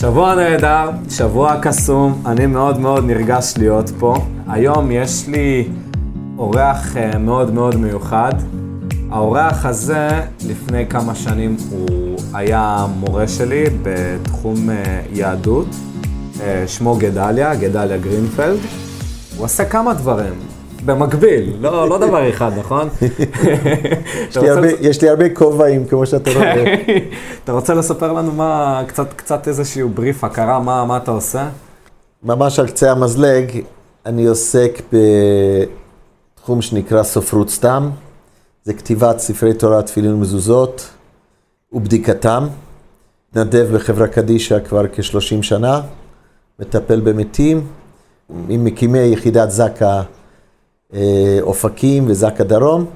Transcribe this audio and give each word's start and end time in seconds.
שבוע 0.00 0.34
נהדר, 0.34 0.90
שבוע 1.10 1.56
קסום, 1.62 2.22
אני 2.26 2.46
מאוד 2.46 2.78
מאוד 2.78 3.04
נרגש 3.04 3.54
להיות 3.58 3.90
פה. 3.98 4.14
היום 4.48 4.90
יש 4.90 5.28
לי 5.28 5.68
אורח 6.38 6.96
אה, 6.96 7.18
מאוד 7.18 7.54
מאוד 7.54 7.76
מיוחד. 7.76 8.32
האורח 9.10 9.66
הזה, 9.66 10.08
לפני 10.48 10.86
כמה 10.86 11.14
שנים 11.14 11.56
הוא 11.70 12.18
היה 12.34 12.86
מורה 12.96 13.28
שלי 13.28 13.64
בתחום 13.82 14.70
אה, 14.70 15.00
יהדות. 15.12 15.68
אה, 16.40 16.64
שמו 16.66 16.96
גדליה, 16.96 17.54
גדליה 17.54 17.98
גרינפלד. 17.98 18.58
הוא 19.36 19.44
עושה 19.44 19.64
כמה 19.64 19.94
דברים, 19.94 20.34
במקביל, 20.84 21.56
לא, 21.60 21.88
לא 21.88 21.98
דבר 21.98 22.30
אחד, 22.30 22.50
נכון? 22.58 22.88
יש 24.80 25.02
לי 25.02 25.08
הרבה- 25.08 25.34
כובעים, 25.34 25.86
כמו 25.86 26.06
שאתה 26.06 26.30
רואה. 26.30 26.74
אתה 27.44 27.52
רוצה 27.52 27.74
לספר 27.74 28.12
לנו 28.12 28.32
מה, 28.32 28.82
קצת, 28.86 29.12
קצת 29.12 29.48
איזשהו 29.48 29.88
בריף 29.88 30.24
הכרה, 30.24 30.60
מה, 30.60 30.84
מה 30.84 30.96
אתה 30.96 31.10
עושה? 31.10 31.48
ממש 32.22 32.58
על 32.58 32.66
קצה 32.66 32.90
המזלג, 32.90 33.60
אני 34.06 34.26
עוסק 34.26 34.82
בתחום 36.34 36.62
שנקרא 36.62 37.02
ספרות 37.02 37.50
סתם. 37.50 37.90
זה 38.64 38.74
כתיבת 38.74 39.18
ספרי 39.18 39.54
תורה, 39.54 39.82
תפילין 39.82 40.12
ומזוזות 40.14 40.88
ובדיקתם. 41.72 42.46
מתנדב 43.30 43.68
בחברה 43.74 44.08
קדישא 44.08 44.58
כבר 44.68 44.86
כ-30 44.92 45.42
שנה, 45.42 45.80
מטפל 46.58 47.00
במתים, 47.00 47.66
עם 48.48 48.64
מקימי 48.64 48.98
יחידת 48.98 49.50
זק"א 49.50 50.02
אופקים 51.40 52.04
וזק"א 52.06 52.44
דרום. 52.44 52.86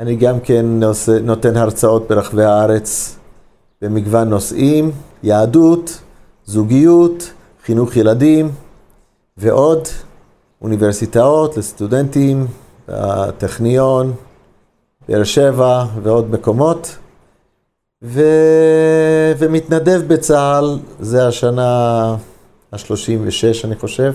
אני 0.00 0.16
גם 0.16 0.40
כן 0.40 0.82
עושה, 0.82 1.18
נותן 1.18 1.56
הרצאות 1.56 2.08
ברחבי 2.08 2.44
הארץ 2.44 3.16
במגוון 3.82 4.28
נושאים, 4.28 4.90
יהדות, 5.22 6.00
זוגיות, 6.44 7.32
חינוך 7.64 7.96
ילדים 7.96 8.50
ועוד, 9.36 9.88
אוניברסיטאות 10.62 11.56
לסטודנטים, 11.56 12.46
הטכניון, 12.88 14.12
באר 15.08 15.24
שבע 15.24 15.84
ועוד 16.02 16.30
מקומות. 16.30 16.96
ו... 18.02 18.22
ומתנדב 19.38 20.02
בצה"ל, 20.06 20.78
זה 21.00 21.26
השנה 21.26 22.16
ה-36 22.72 23.64
אני 23.64 23.76
חושב, 23.76 24.12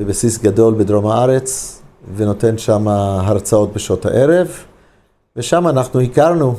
בבסיס 0.00 0.38
גדול 0.38 0.74
בדרום 0.74 1.06
הארץ, 1.06 1.80
ונותן 2.16 2.58
שם 2.58 2.88
הרצאות 2.88 3.72
בשעות 3.72 4.06
הערב, 4.06 4.48
ושם 5.36 5.68
אנחנו 5.68 6.00
הכרנו, 6.00 6.54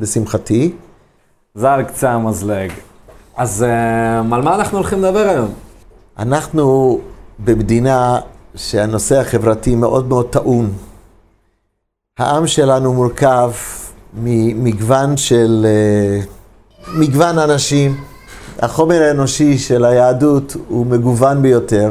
לשמחתי. 0.00 0.72
זה 1.54 1.72
על 1.72 1.82
קצה 1.82 2.10
המזלג. 2.10 2.70
אז 3.36 3.62
אה, 3.62 4.18
על 4.18 4.42
מה 4.42 4.54
אנחנו 4.54 4.78
הולכים 4.78 4.98
לדבר 4.98 5.28
היום? 5.28 5.52
אנחנו 6.18 6.98
במדינה 7.38 8.20
שהנושא 8.54 9.20
החברתי 9.20 9.74
מאוד 9.74 10.08
מאוד 10.08 10.26
טעון. 10.30 10.72
העם 12.18 12.46
שלנו 12.46 12.92
מורכב 12.92 13.50
ממגוון 14.14 15.16
של... 15.16 15.66
אה, 15.68 16.20
מגוון 16.94 17.38
אנשים. 17.38 18.04
החומר 18.58 19.02
האנושי 19.02 19.58
של 19.58 19.84
היהדות 19.84 20.56
הוא 20.68 20.86
מגוון 20.86 21.42
ביותר. 21.42 21.90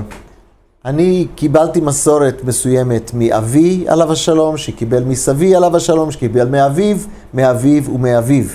אני 0.85 1.27
קיבלתי 1.35 1.81
מסורת 1.81 2.43
מסוימת 2.43 3.11
מאבי 3.13 3.85
עליו 3.87 4.11
השלום, 4.11 4.57
שקיבל 4.57 5.03
מסבי 5.03 5.55
עליו 5.55 5.75
השלום, 5.75 6.11
שקיבל 6.11 6.49
מאביו, 6.49 6.97
מאביו 7.33 7.93
ומאביו. 7.93 8.45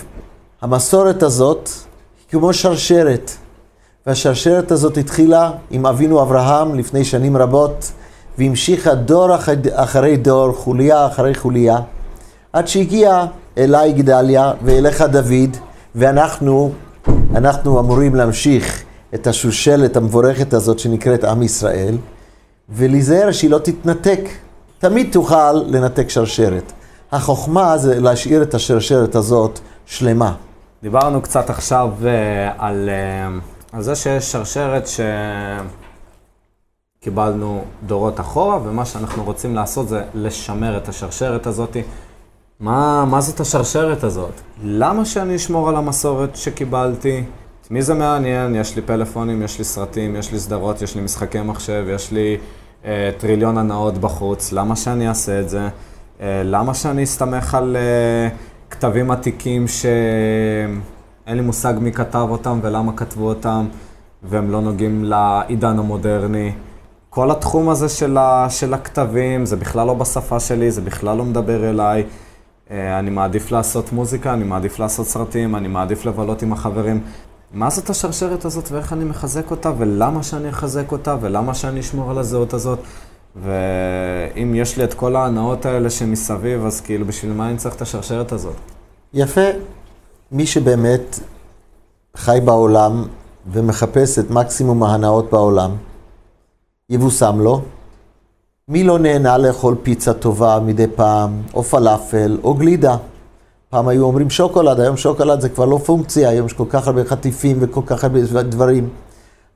המסורת 0.63 1.23
הזאת 1.23 1.69
היא 2.21 2.41
כמו 2.41 2.53
שרשרת, 2.53 3.31
והשרשרת 4.07 4.71
הזאת 4.71 4.97
התחילה 4.97 5.51
עם 5.71 5.87
אבינו 5.87 6.23
אברהם 6.23 6.75
לפני 6.75 7.05
שנים 7.05 7.37
רבות, 7.37 7.93
והמשיכה 8.39 8.95
דור 8.95 9.29
אחרי, 9.73 10.17
דור, 10.17 10.53
חוליה 10.53 11.07
אחרי 11.07 11.35
חוליה, 11.35 11.79
עד 12.53 12.69
שהגיע 12.69 13.25
אליי 13.59 13.93
גדליה 13.93 14.53
ואליך 14.63 15.03
דוד, 15.03 15.57
ואנחנו 15.95 16.73
אנחנו 17.35 17.81
אמורים 17.81 18.15
להמשיך 18.15 18.83
את 19.15 19.27
השושלת 19.27 19.97
המבורכת 19.97 20.55
הזאת 20.55 20.79
שנקראת 20.79 21.25
עם 21.25 21.43
ישראל, 21.43 21.97
ולהיזהר 22.69 23.33
שהיא 23.33 23.51
לא 23.51 23.59
תתנתק. 23.59 24.21
תמיד 24.79 25.13
תוכל 25.13 25.53
לנתק 25.53 26.11
שרשרת. 26.11 26.73
החוכמה 27.13 27.79
זה 27.79 28.01
להשאיר 28.01 28.43
את 28.43 28.55
השרשרת 28.55 29.15
הזאת 29.15 29.61
שלמה. 29.87 30.35
דיברנו 30.83 31.23
קצת 31.23 31.51
עכשיו 31.51 31.91
אה, 32.05 32.53
על, 32.59 32.89
אה, 32.89 33.29
על 33.73 33.83
זה 33.83 33.95
שיש 33.95 34.33
שרשרת 34.33 34.89
שקיבלנו 37.01 37.65
דורות 37.87 38.21
אחורה, 38.21 38.59
ומה 38.65 38.85
שאנחנו 38.85 39.25
רוצים 39.25 39.55
לעשות 39.55 39.89
זה 39.89 40.03
לשמר 40.15 40.77
את 40.77 40.89
השרשרת 40.89 41.47
הזאת. 41.47 41.77
מה, 42.61 43.05
מה 43.05 43.21
זאת 43.21 43.41
השרשרת 43.41 44.05
הזאת? 44.05 44.41
למה 44.65 45.05
שאני 45.05 45.37
אשמור 45.37 45.69
על 45.69 45.77
המסורת 45.77 46.37
שקיבלתי? 46.37 47.25
את 47.65 47.71
מי 47.71 47.83
זה 47.83 47.95
מעניין? 47.95 48.55
יש 48.55 48.77
לי 48.77 48.83
פלאפונים, 48.83 49.43
יש 49.43 49.59
לי 49.59 49.65
סרטים, 49.65 50.17
יש 50.17 50.33
לי 50.33 50.39
סדרות, 50.39 50.83
יש 50.83 50.95
לי 50.95 51.03
משחקי 51.03 51.41
מחשב, 51.41 51.87
יש 51.89 52.13
לי 52.13 52.37
אה, 52.85 53.11
טריליון 53.19 53.59
הנאות 53.59 53.99
בחוץ. 53.99 54.53
למה 54.53 54.77
שאני 54.77 55.09
אעשה 55.09 55.41
את 55.41 55.49
זה? 55.49 55.69
אה, 56.21 56.43
למה 56.45 56.75
שאני 56.75 57.05
אסתמך 57.05 57.55
על 57.55 57.77
אה, 57.77 58.29
כתבים 58.71 59.11
עתיקים 59.11 59.69
שאין 59.69 61.37
לי 61.37 61.41
מושג 61.41 61.75
מי 61.81 61.93
כתב 61.93 62.27
אותם 62.31 62.59
ולמה 62.63 62.93
כתבו 62.97 63.29
אותם, 63.29 63.67
והם 64.23 64.51
לא 64.51 64.61
נוגעים 64.61 65.05
לעידן 65.05 65.79
המודרני? 65.79 66.53
כל 67.11 67.31
התחום 67.31 67.69
הזה 67.69 67.89
של, 67.89 68.17
ה, 68.19 68.47
של 68.51 68.75
הכתבים, 68.75 69.47
זה 69.47 69.57
בכלל 69.57 69.87
לא 69.87 69.95
בשפה 69.95 70.41
שלי, 70.41 70.71
זה 70.71 70.81
בכלל 70.81 71.17
לא 71.17 71.25
מדבר 71.25 71.71
אליי. 71.71 72.05
אה, 72.71 72.99
אני 72.99 73.11
מעדיף 73.11 73.51
לעשות 73.51 73.93
מוזיקה, 73.93 74.33
אני 74.33 74.45
מעדיף 74.45 74.79
לעשות 74.79 75.07
סרטים, 75.07 75.57
אני 75.57 75.69
מעדיף 75.69 76.05
לבלות 76.05 76.43
עם 76.43 76.53
החברים. 76.53 77.01
מה 77.55 77.71
זאת 77.71 77.91
השרשרת 77.91 78.45
הזאת 78.45 78.73
ואיך 78.73 78.93
אני 78.93 79.05
מחזק 79.05 79.51
אותה 79.51 79.73
ולמה 79.79 80.23
שאני 80.23 80.49
אחזק 80.49 80.93
אותה 80.93 81.17
ולמה 81.21 81.55
שאני 81.55 81.81
אשמור 81.81 82.11
על 82.11 82.19
הזהות 82.19 82.55
הזאת? 82.55 82.79
ואם 83.37 84.55
יש 84.55 84.77
לי 84.77 84.85
את 84.85 84.95
כל 84.95 85.17
ההנאות 85.17 85.67
האלה 85.67 85.91
שמסביב, 85.91 86.67
אז 86.67 86.81
כאילו 86.81 87.07
בשביל 87.07 87.33
מה 87.33 87.49
אני 87.49 87.57
צריך 87.57 87.75
את 87.75 87.83
השרשרת 87.83 88.33
הזאת? 88.33 88.55
יפה. 89.15 89.41
מי 90.33 90.47
שבאמת 90.47 91.21
חי 92.17 92.39
בעולם 92.45 93.05
ומחפש 93.53 94.19
את 94.19 94.31
מקסימום 94.31 94.83
ההנאות 94.83 95.31
בעולם, 95.31 95.71
יבושם 96.91 97.41
לו. 97.41 97.63
מי 98.69 98.85
לא 98.85 98.99
נהנה 98.99 99.39
לאכול 99.39 99.77
פיצה 99.83 100.13
טובה 100.13 100.59
מדי 100.61 100.87
פעם, 100.97 101.43
או 101.55 101.63
פלאפל, 101.63 102.39
או 102.45 102.55
גלידה? 102.55 102.97
פעם 103.75 103.89
היו 103.89 104.05
אומרים 104.05 104.31
שוקולד, 104.31 104.81
היום 104.81 104.97
שוקולד 104.97 105.41
זה 105.41 105.49
כבר 105.49 105.65
לא 105.65 105.79
פונקציה, 105.79 106.29
היום 106.29 106.47
יש 106.47 106.53
כל 106.53 106.65
כך 106.69 106.87
הרבה 106.87 107.05
חטיפים 107.05 107.57
וכל 107.61 107.81
כך 107.87 108.05
הרבה 108.05 108.23
דברים. 108.43 108.89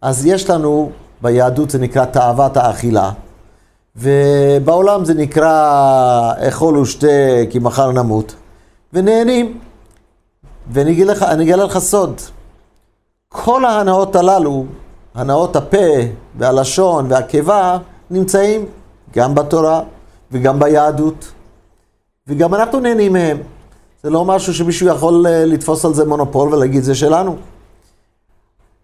אז 0.03 0.27
יש 0.27 0.51
לנו, 0.51 0.91
ביהדות 1.23 1.71
זה 1.71 1.79
נקרא 1.79 2.05
תאוות 2.05 2.57
האכילה, 2.57 3.11
ובעולם 3.97 5.05
זה 5.05 5.15
נקרא 5.15 6.33
אכול 6.39 6.78
ושתה 6.78 7.07
כי 7.51 7.59
מחר 7.59 7.93
נמות, 7.93 8.34
ונהנים. 8.93 9.59
ואני 10.71 11.05
אגלה 11.45 11.65
לך 11.65 11.78
סוד, 11.78 12.21
כל 13.28 13.65
ההנאות 13.65 14.17
הללו, 14.17 14.65
הנאות 15.15 15.57
הפה 15.57 15.87
והלשון 16.39 17.07
והקיבה, 17.09 17.78
נמצאים 18.11 18.67
גם 19.15 19.34
בתורה 19.34 19.83
וגם 20.33 20.59
ביהדות, 20.59 21.33
וגם 22.27 22.55
אנחנו 22.55 22.81
נהנים 22.81 23.12
מהם. 23.12 23.39
זה 24.09 24.13
לא 24.13 24.25
משהו 24.25 24.55
שמישהו 24.55 24.89
יכול 24.89 25.27
אה, 25.27 25.45
לתפוס 25.45 25.85
על 25.85 25.95
זה 25.95 26.05
מונופול 26.05 26.55
ולהגיד 26.55 26.83
זה 26.83 26.95
שלנו. 26.95 27.37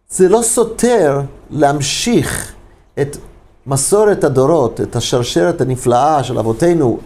זה 0.08 0.28
לא 0.28 0.42
סותר 0.42 1.20
להמשיך 1.50 2.52
את 3.00 3.16
מסורת 3.66 4.24
הדורות, 4.24 4.80
את 4.80 4.96
השרשרת 4.96 5.60
הנפלאה 5.60 6.24
של 6.24 6.38
אבותינו 6.38 6.98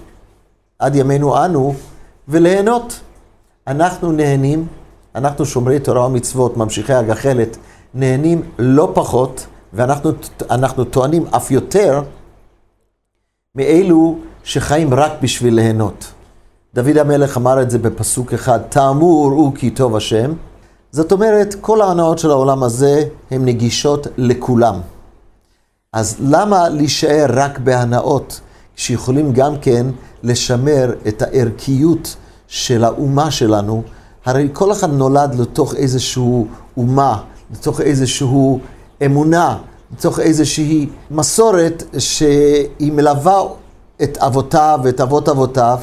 עד 0.78 0.96
ימינו 0.96 1.44
אנו, 1.44 1.74
וליהנות. 2.28 3.00
אנחנו 3.66 4.12
נהנים, 4.12 4.66
אנחנו 5.14 5.46
שומרי 5.46 5.80
תורה 5.80 6.06
ומצוות, 6.06 6.56
ממשיכי 6.56 6.94
הגחלת, 6.94 7.56
נהנים 7.94 8.42
לא 8.58 8.90
פחות, 8.94 9.46
ואנחנו 9.72 10.10
אנחנו 10.50 10.84
טוענים 10.84 11.26
אף 11.26 11.50
יותר, 11.50 12.02
מאלו 13.54 14.18
שחיים 14.44 14.94
רק 14.94 15.12
בשביל 15.22 15.54
ליהנות. 15.54 16.17
דוד 16.74 16.98
המלך 16.98 17.36
אמר 17.36 17.62
את 17.62 17.70
זה 17.70 17.78
בפסוק 17.78 18.32
אחד, 18.32 18.58
טעמו 18.68 19.04
וראו 19.04 19.52
כי 19.54 19.70
טוב 19.70 19.96
השם. 19.96 20.32
זאת 20.92 21.12
אומרת, 21.12 21.54
כל 21.60 21.80
ההנאות 21.80 22.18
של 22.18 22.30
העולם 22.30 22.62
הזה 22.62 23.04
הן 23.30 23.44
נגישות 23.44 24.06
לכולם. 24.16 24.80
אז 25.92 26.16
למה 26.20 26.68
להישאר 26.68 27.26
רק 27.28 27.58
בהנאות, 27.58 28.40
כשיכולים 28.76 29.32
גם 29.32 29.58
כן 29.60 29.86
לשמר 30.22 30.94
את 31.08 31.22
הערכיות 31.22 32.16
של 32.48 32.84
האומה 32.84 33.30
שלנו? 33.30 33.82
הרי 34.24 34.48
כל 34.52 34.72
אחד 34.72 34.92
נולד 34.92 35.34
לתוך 35.34 35.74
איזושהי 35.74 36.44
אומה, 36.76 37.22
מתוך 37.50 37.80
איזושהי 37.80 38.58
אמונה, 39.06 39.58
מתוך 39.90 40.20
איזושהי 40.20 40.88
מסורת 41.10 41.82
שהיא 41.98 42.92
מלווה 42.92 43.42
את 44.02 44.18
אבותיו 44.18 44.80
ואת 44.84 45.00
אבות 45.00 45.28
אבותיו, 45.28 45.78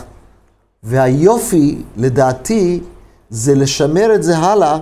והיופי, 0.85 1.81
לדעתי, 1.97 2.79
זה 3.29 3.55
לשמר 3.55 4.15
את 4.15 4.23
זה 4.23 4.37
הלאה, 4.37 4.77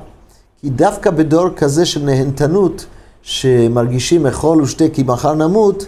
כי 0.61 0.69
דווקא 0.69 1.11
בדור 1.11 1.49
כזה 1.55 1.85
של 1.85 2.03
נהנתנות, 2.03 2.85
שמרגישים 3.21 4.27
אכול 4.27 4.61
ושתה 4.61 4.83
כי 4.93 5.03
מחר 5.03 5.33
נמות, 5.33 5.85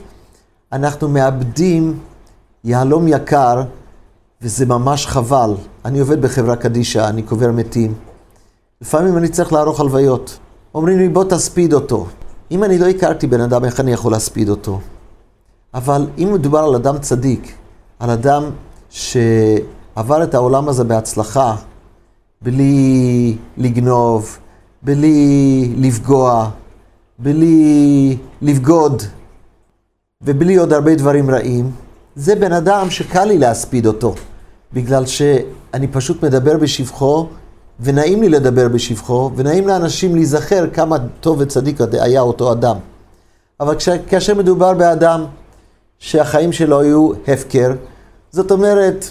אנחנו 0.72 1.10
מאבדים 1.10 2.00
יהלום 2.64 3.08
יקר, 3.08 3.62
וזה 4.42 4.66
ממש 4.66 5.08
חבל. 5.08 5.54
אני 5.86 6.00
עובד 6.00 6.22
בחברה 6.22 6.56
קדישא, 6.56 7.10
אני 7.10 7.24
קובר 7.24 7.52
מתים. 7.52 7.94
לפעמים 8.82 9.18
אני 9.18 9.28
צריך 9.28 9.54
לערוך 9.54 9.80
הלוויות. 9.80 10.38
אומרים 10.76 10.98
לי, 10.98 11.10
בוא 11.10 11.24
תספיד 11.24 11.74
אותו. 11.74 12.06
אם 12.52 12.64
אני 12.64 12.78
לא 12.78 12.86
הכרתי 12.86 13.28
בן 13.28 13.42
אדם, 13.42 13.66
איך 13.66 13.80
אני 13.80 13.92
יכול 13.92 14.12
להספיד 14.12 14.50
אותו? 14.50 14.80
אבל 15.74 16.08
אם 16.18 16.34
מדובר 16.34 16.60
על 16.60 16.76
אדם 16.76 16.98
צדיק, 16.98 17.54
על 18.00 18.10
אדם 18.10 18.44
שעבר 19.96 20.24
את 20.24 20.34
העולם 20.34 20.70
הזה 20.70 20.84
בהצלחה, 20.84 21.56
בלי 22.42 23.38
לגנוב, 23.58 24.38
בלי 24.82 25.74
לפגוע, 25.78 26.50
בלי 27.20 28.18
לבגוד, 28.42 29.04
ובלי 30.22 30.56
עוד 30.56 30.74
הרבה 30.74 30.96
דברים 30.96 31.30
רעים, 31.30 31.72
זה 32.16 32.36
בן 32.36 32.54
אדם 32.54 32.90
שקל 32.90 33.26
לי 33.26 33.38
להספיד 33.38 33.86
אותו, 33.86 34.16
בגלל 34.74 35.06
שאני 35.06 35.88
פשוט 35.92 36.24
מדבר 36.24 36.58
בשבחו, 36.58 37.28
ונעים 37.80 38.22
לי 38.22 38.30
לדבר 38.30 38.68
בשבחו, 38.68 39.32
ונעים 39.36 39.68
לאנשים 39.68 40.16
להיזכר 40.16 40.70
כמה 40.74 40.98
טוב 41.20 41.38
וצדיק 41.40 41.78
היה 41.94 42.22
אותו 42.22 42.52
אדם. 42.52 42.76
אבל 43.60 43.76
כאשר 44.08 44.36
מדובר 44.36 44.74
באדם 44.74 45.26
שהחיים 46.00 46.52
שלו 46.52 46.80
היו 46.80 47.12
הפקר, 47.28 47.72
זאת 48.32 48.52
אומרת, 48.52 49.06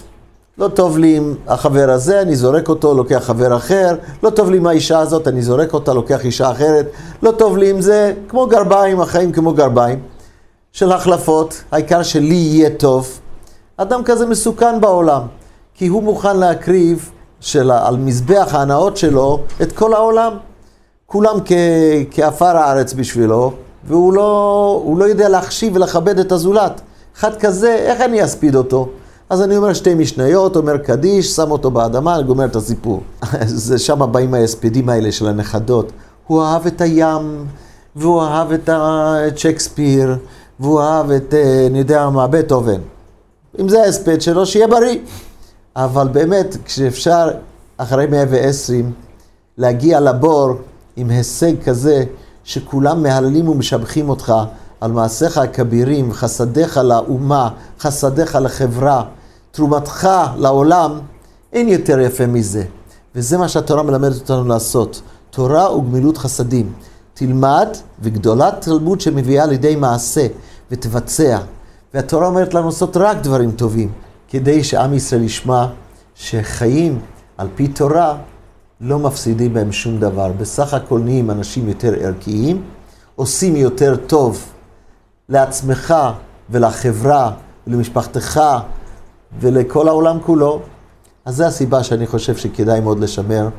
לא 0.57 0.67
טוב 0.67 0.97
לי 0.97 1.17
עם 1.17 1.35
החבר 1.47 1.89
הזה, 1.89 2.21
אני 2.21 2.35
זורק 2.35 2.69
אותו, 2.69 2.93
לוקח 2.93 3.21
חבר 3.25 3.57
אחר, 3.57 3.95
לא 4.23 4.29
טוב 4.29 4.51
לי 4.51 4.57
עם 4.57 4.67
האישה 4.67 4.99
הזאת, 4.99 5.27
אני 5.27 5.41
זורק 5.41 5.73
אותה, 5.73 5.93
לוקח 5.93 6.25
אישה 6.25 6.51
אחרת, 6.51 6.85
לא 7.23 7.31
טוב 7.31 7.57
לי 7.57 7.69
עם 7.69 7.81
זה, 7.81 8.13
כמו 8.27 8.47
גרביים, 8.47 9.01
החיים 9.01 9.31
כמו 9.31 9.53
גרביים. 9.53 9.99
של 10.71 10.91
החלפות, 10.91 11.63
העיקר 11.71 12.03
שלי 12.03 12.35
יהיה 12.35 12.69
טוב. 12.69 13.19
אדם 13.77 14.03
כזה 14.03 14.25
מסוכן 14.25 14.81
בעולם, 14.81 15.21
כי 15.73 15.87
הוא 15.87 16.03
מוכן 16.03 16.37
להקריב 16.37 17.11
של, 17.39 17.71
על 17.71 17.97
מזבח 17.97 18.47
ההנאות 18.51 18.97
שלו 18.97 19.39
את 19.61 19.71
כל 19.71 19.93
העולם. 19.93 20.37
כולם 21.05 21.35
כעפר 22.11 22.57
הארץ 22.57 22.93
בשבילו, 22.93 23.53
והוא 23.87 24.13
לא, 24.13 24.95
לא 24.97 25.05
יודע 25.05 25.29
להחשיב 25.29 25.75
ולכבד 25.75 26.19
את 26.19 26.31
הזולת. 26.31 26.81
אחד 27.17 27.35
כזה, 27.35 27.75
איך 27.75 28.01
אני 28.01 28.23
אספיד 28.23 28.55
אותו? 28.55 28.89
אז 29.29 29.41
אני 29.41 29.57
אומר 29.57 29.73
שתי 29.73 29.93
משניות, 29.95 30.55
אומר 30.55 30.77
קדיש, 30.77 31.35
שם 31.35 31.51
אותו 31.51 31.71
באדמה, 31.71 32.15
אני 32.15 32.23
גומר 32.23 32.45
את 32.45 32.55
הסיפור. 32.55 33.01
זה 33.45 33.79
שם 33.79 34.11
באים 34.11 34.33
ההספדים 34.33 34.89
האלה 34.89 35.11
של 35.11 35.27
הנכדות. 35.27 35.91
הוא 36.27 36.43
אהב 36.43 36.67
את 36.67 36.81
הים, 36.81 37.45
והוא 37.95 38.21
אהב 38.21 38.51
את, 38.51 38.69
שייקספיר, 39.35 40.17
והוא 40.59 40.81
אהב 40.81 41.11
את, 41.11 41.33
אה, 41.33 41.67
אני 41.67 41.79
יודע 41.79 42.09
מה, 42.09 42.27
בטהובן. 42.27 42.79
אם 43.59 43.69
זה 43.69 43.83
ההספד 43.83 44.21
שלו, 44.21 44.45
שיהיה 44.45 44.67
בריא. 44.67 44.99
אבל 45.75 46.07
באמת, 46.07 46.57
כשאפשר 46.65 47.27
אחרי 47.77 48.07
120 48.07 48.91
להגיע 49.57 49.99
לבור 49.99 50.53
עם 50.95 51.09
הישג 51.09 51.63
כזה, 51.63 52.03
שכולם 52.43 53.03
מהללים 53.03 53.49
ומשבחים 53.49 54.09
אותך 54.09 54.33
על 54.81 54.91
מעשיך 54.91 55.37
הכבירים, 55.37 56.13
חסדיך 56.13 56.77
לאומה, 56.77 57.49
חסדיך 57.79 58.37
לחברה, 58.41 59.03
תרומתך 59.51 60.09
לעולם, 60.37 60.99
אין 61.53 61.69
יותר 61.69 61.99
יפה 61.99 62.27
מזה. 62.27 62.63
וזה 63.15 63.37
מה 63.37 63.47
שהתורה 63.47 63.83
מלמדת 63.83 64.15
אותנו 64.15 64.43
לעשות. 64.47 65.01
תורה 65.29 65.77
וגמילות 65.77 66.17
חסדים. 66.17 66.73
תלמד, 67.13 67.67
וגדולת 68.01 68.61
תלמוד 68.61 69.01
שמביאה 69.01 69.45
לידי 69.45 69.75
מעשה, 69.75 70.27
ותבצע. 70.71 71.39
והתורה 71.93 72.27
אומרת 72.27 72.53
לנו 72.53 72.65
לעשות 72.65 72.97
רק 72.97 73.17
דברים 73.17 73.51
טובים, 73.51 73.91
כדי 74.29 74.63
שעם 74.63 74.93
ישראל 74.93 75.23
ישמע 75.23 75.65
שחיים 76.15 76.99
על 77.37 77.47
פי 77.55 77.67
תורה 77.67 78.17
לא 78.81 78.99
מפסידים 78.99 79.53
בהם 79.53 79.71
שום 79.71 79.99
דבר. 79.99 80.31
בסך 80.31 80.73
הכל 80.73 80.99
נהיים 80.99 81.31
אנשים 81.31 81.69
יותר 81.69 81.93
ערכיים, 82.01 82.63
עושים 83.15 83.55
יותר 83.55 83.95
טוב 83.95 84.43
לעצמך 85.29 85.93
ולחברה 86.49 87.31
ולמשפחתך 87.67 88.41
ולכל 89.39 89.87
העולם 89.87 90.17
כולו. 90.25 90.61
אז 91.25 91.35
זו 91.35 91.43
הסיבה 91.43 91.83
שאני 91.83 92.07
חושב 92.07 92.35
שכדאי 92.35 92.79
מאוד 92.79 92.99
לשמר. 92.99 93.49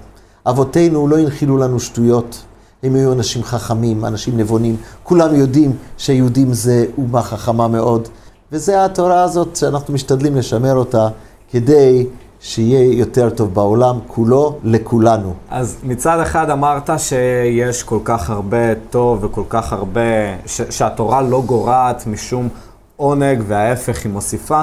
אבותינו 0.46 1.08
לא 1.08 1.18
הנחילו 1.18 1.58
לנו 1.58 1.80
שטויות. 1.80 2.42
הם 2.82 2.94
היו 2.94 3.12
אנשים 3.12 3.42
חכמים, 3.42 4.04
אנשים 4.04 4.36
נבונים. 4.36 4.76
כולם 5.02 5.34
יודעים 5.34 5.76
שיהודים 5.98 6.52
זה 6.52 6.86
אומה 6.98 7.22
חכמה 7.22 7.68
מאוד. 7.68 8.08
וזה 8.52 8.84
התורה 8.84 9.22
הזאת 9.22 9.56
שאנחנו 9.56 9.94
משתדלים 9.94 10.36
לשמר 10.36 10.74
אותה 10.74 11.08
כדי 11.50 12.06
שיהיה 12.40 12.98
יותר 12.98 13.30
טוב 13.30 13.54
בעולם 13.54 13.98
כולו 14.06 14.58
לכולנו. 14.64 15.34
אז 15.50 15.76
מצד 15.84 16.20
אחד 16.20 16.50
אמרת 16.50 16.90
שיש 16.98 17.82
כל 17.82 17.98
כך 18.04 18.30
הרבה 18.30 18.74
טוב 18.90 19.24
וכל 19.24 19.42
כך 19.48 19.72
הרבה, 19.72 20.00
ש- 20.46 20.60
שהתורה 20.70 21.22
לא 21.22 21.42
גורעת 21.46 22.06
משום 22.06 22.48
עונג 22.96 23.42
וההפך 23.46 24.04
היא 24.04 24.12
מוסיפה. 24.12 24.62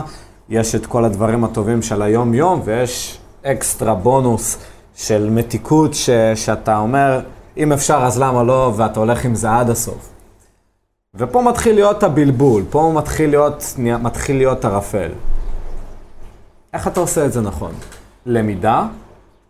יש 0.50 0.76
את 0.76 0.86
כל 0.86 1.06
הדברים 1.06 1.44
הטובים 1.44 1.82
של 1.82 2.02
היום-יום 2.02 2.62
ויש 2.66 3.18
אקסטרה 3.46 3.96
בונוס 3.96 4.58
של 4.96 5.30
מתיקות 5.32 5.94
ש- 5.94 6.10
שאתה 6.36 6.78
אומר, 6.78 7.22
אם 7.58 7.72
אפשר 7.72 7.98
אז 8.04 8.20
למה 8.20 8.44
לא, 8.44 8.74
ואתה 8.76 9.00
הולך 9.00 9.26
עם 9.26 9.36
זה 9.36 9.52
עד 9.52 9.70
הסוף. 9.70 10.10
ופה 11.16 11.42
מתחיל 11.42 11.76
להיות 11.76 12.04
הבלבול, 12.04 12.64
פה 12.70 12.92
מתחיל 12.96 13.30
להיות, 13.30 13.74
מתחיל 13.78 14.38
להיות 14.38 14.66
ערפל. 14.66 15.10
איך 16.74 16.88
אתה 16.88 17.00
עושה 17.00 17.26
את 17.26 17.34
זה 17.34 17.42
נכון? 17.42 17.72
למידה, 18.26 18.86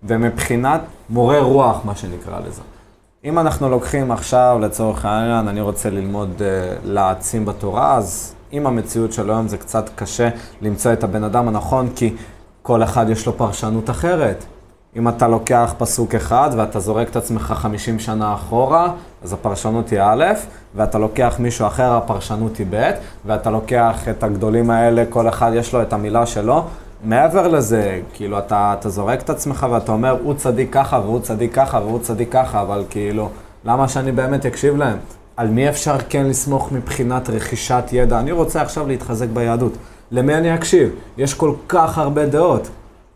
ומבחינת 0.04 0.82
מורה 1.10 1.40
רוח, 1.40 1.86
מה 1.86 1.96
שנקרא 1.96 2.40
לזה. 2.40 2.62
אם 3.24 3.40
אנחנו 3.40 3.70
לוקחים 3.70 4.12
עכשיו, 4.12 4.58
לצורך 4.62 5.06
העניין, 5.06 5.48
אני 5.48 5.62
רוצה 5.62 5.90
ללמוד 5.90 6.30
uh, 6.38 6.42
להעצים 6.84 7.46
בתורה, 7.46 7.96
אז 7.96 8.34
עם 8.52 8.68
המציאות 8.68 9.14
של 9.14 9.30
היום 9.30 9.48
זה 9.48 9.58
קצת 9.58 9.90
קשה 9.96 10.30
למצוא 10.62 10.94
את 10.94 11.04
הבן 11.04 11.24
אדם 11.24 11.48
הנכון, 11.48 11.90
כי 11.96 12.14
כל 12.62 12.84
אחד 12.84 13.10
יש 13.10 13.26
לו 13.26 13.38
פרשנות 13.38 13.90
אחרת. 13.90 14.46
אם 14.96 15.08
אתה 15.08 15.28
לוקח 15.28 15.74
פסוק 15.78 16.16
אחד 16.16 16.50
ואתה 16.58 16.80
זורק 16.80 17.10
את 17.10 17.16
עצמך 17.16 17.54
50 17.58 18.00
שנה 18.00 18.34
אחורה, 18.34 18.94
אז 19.24 19.34
הפרשנות 19.34 19.90
היא 19.90 20.00
א', 20.04 20.26
ואתה 20.76 21.00
לוקח 21.00 21.36
מישהו 21.40 21.68
אחר, 21.68 21.94
הפרשנות 21.94 22.58
היא 22.58 22.68
ב', 22.70 22.92
ואתה 23.26 23.50
לוקח 23.50 24.10
את 24.10 24.24
הגדולים 24.24 24.70
האלה, 24.70 25.04
כל 25.10 25.30
אחד 25.30 25.52
יש 25.56 25.74
לו 25.74 25.82
את 25.82 25.94
המילה 25.94 26.26
שלו. 26.26 26.66
מעבר 27.04 27.48
לזה, 27.48 28.02
כאילו, 28.14 28.40
אתה, 28.40 28.76
אתה 28.80 28.90
זורק 28.90 29.22
את 29.22 29.30
עצמך 29.30 29.68
ואתה 29.72 29.92
אומר, 29.92 30.18
הוא 30.24 30.34
צדיק 30.34 30.74
ככה, 30.74 31.00
והוא 31.00 31.20
צדיק 31.20 31.54
ככה, 31.54 31.78
והוא 31.78 32.00
צדיק 32.00 32.32
ככה, 32.32 32.62
אבל 32.62 32.84
כאילו, 32.90 33.30
למה 33.66 33.88
שאני 33.88 34.12
באמת 34.12 34.46
אקשיב 34.46 34.76
להם? 34.76 34.98
על 35.38 35.48
מי 35.48 35.70
אפשר 35.70 35.96
כן 36.10 36.26
לסמוך 36.26 36.72
מבחינת 36.72 37.30
רכישת 37.30 37.84
ידע? 37.92 38.20
אני 38.20 38.32
רוצה 38.32 38.62
עכשיו 38.62 38.88
להתחזק 38.88 39.28
ביהדות. 39.34 39.74
למי 40.12 40.36
אני 40.36 40.56
אקשיב? 40.56 40.90
יש 41.18 41.34
כל 41.34 41.54
כך 41.68 41.98
הרבה 41.98 42.26
דעות. 42.26 42.70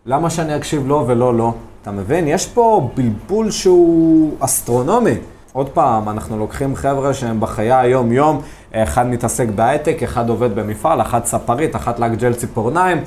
למה 0.06 0.30
שאני 0.30 0.56
אקשיב 0.56 0.88
לו 0.88 1.04
ולא 1.08 1.38
לו? 1.38 1.54
אתה 1.82 1.92
מבין? 1.92 2.28
יש 2.28 2.48
פה 2.48 2.90
בלבול 2.96 3.52
שהוא 3.52 4.36
אסטרונומי. 4.40 5.16
עוד 5.54 5.70
פעם, 5.70 6.10
אנחנו 6.10 6.38
לוקחים 6.38 6.76
חבר'ה 6.76 7.14
שהם 7.14 7.40
בחיי 7.40 7.74
היום-יום, 7.74 8.42
אחד 8.74 9.08
מתעסק 9.08 9.48
בהייטק, 9.56 10.04
אחד 10.04 10.30
עובד 10.30 10.56
במפעל, 10.56 11.02
אחת 11.02 11.26
ספרית, 11.26 11.76
אחת 11.76 12.00
לק 12.00 12.12
ג'ל 12.12 12.34
ציפורניים. 12.34 12.98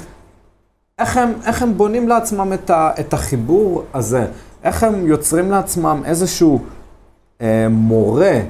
איך 1.01 1.17
הם, 1.17 1.33
איך 1.47 1.63
הם 1.63 1.77
בונים 1.77 2.09
לעצמם 2.09 2.53
את, 2.53 2.71
ה, 2.71 2.91
את 3.01 3.15
החיבור 3.15 3.85
הזה? 3.95 4.27
איך 4.65 4.83
הם 4.83 5.07
יוצרים 5.07 5.51
לעצמם 5.51 6.03
איזשהו 6.05 6.61
אה, 7.41 7.67
מורה 7.71 8.41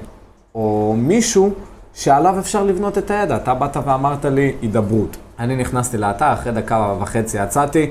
או 0.54 0.95
מישהו 0.99 1.50
שעליו 1.95 2.38
אפשר 2.38 2.64
לבנות 2.64 2.99
את 2.99 3.11
הידע? 3.11 3.37
אתה 3.37 3.54
באת 3.54 3.76
ואמרת 3.87 4.25
לי 4.25 4.52
הידברות. 4.62 5.16
אני 5.38 5.57
נכנסתי 5.57 5.99
לאתר, 5.99 6.33
אחרי 6.33 6.52
דקה 6.52 6.95
וחצי 7.00 7.42
יצאתי, 7.42 7.90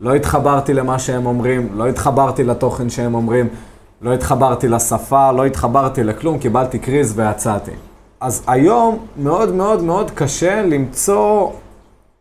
לא 0.00 0.14
התחברתי 0.14 0.74
למה 0.74 0.98
שהם 0.98 1.26
אומרים, 1.26 1.68
לא 1.72 1.86
התחברתי 1.88 2.44
לתוכן 2.44 2.90
שהם 2.90 3.14
אומרים, 3.14 3.48
לא 4.02 4.14
התחברתי 4.14 4.68
לשפה, 4.68 5.32
לא 5.32 5.46
התחברתי 5.46 6.04
לכלום, 6.04 6.38
קיבלתי 6.38 6.78
קריז 6.78 7.12
ויצאתי. 7.16 7.70
אז 8.20 8.42
היום 8.46 9.06
מאוד 9.16 9.54
מאוד 9.54 9.82
מאוד 9.82 10.10
קשה 10.10 10.62
למצוא 10.62 11.50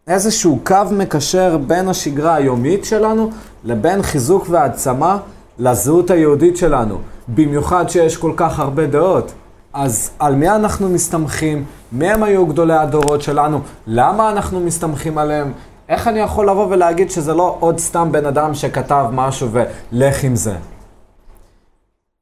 איזשהו 0.07 0.59
קו 0.63 0.75
מקשר 0.91 1.57
בין 1.57 1.89
השגרה 1.89 2.35
היומית 2.35 2.85
שלנו 2.85 3.29
לבין 3.63 4.01
חיזוק 4.01 4.47
והעצמה 4.49 5.17
לזהות 5.59 6.11
היהודית 6.11 6.57
שלנו, 6.57 6.97
במיוחד 7.27 7.89
שיש 7.89 8.17
כל 8.17 8.33
כך 8.37 8.59
הרבה 8.59 8.87
דעות. 8.87 9.31
אז 9.73 10.09
על 10.19 10.35
מי 10.35 10.49
אנחנו 10.49 10.89
מסתמכים? 10.89 11.65
מי 11.91 12.09
הם 12.09 12.23
היו 12.23 12.45
גדולי 12.45 12.73
הדורות 12.73 13.21
שלנו? 13.21 13.59
למה 13.87 14.29
אנחנו 14.29 14.59
מסתמכים 14.59 15.17
עליהם? 15.17 15.51
איך 15.89 16.07
אני 16.07 16.19
יכול 16.19 16.49
לבוא 16.49 16.67
ולהגיד 16.69 17.11
שזה 17.11 17.33
לא 17.33 17.57
עוד 17.59 17.79
סתם 17.79 18.11
בן 18.11 18.25
אדם 18.25 18.53
שכתב 18.53 19.05
משהו 19.13 19.49
ולך 19.51 20.23
עם 20.23 20.35
זה? 20.35 20.55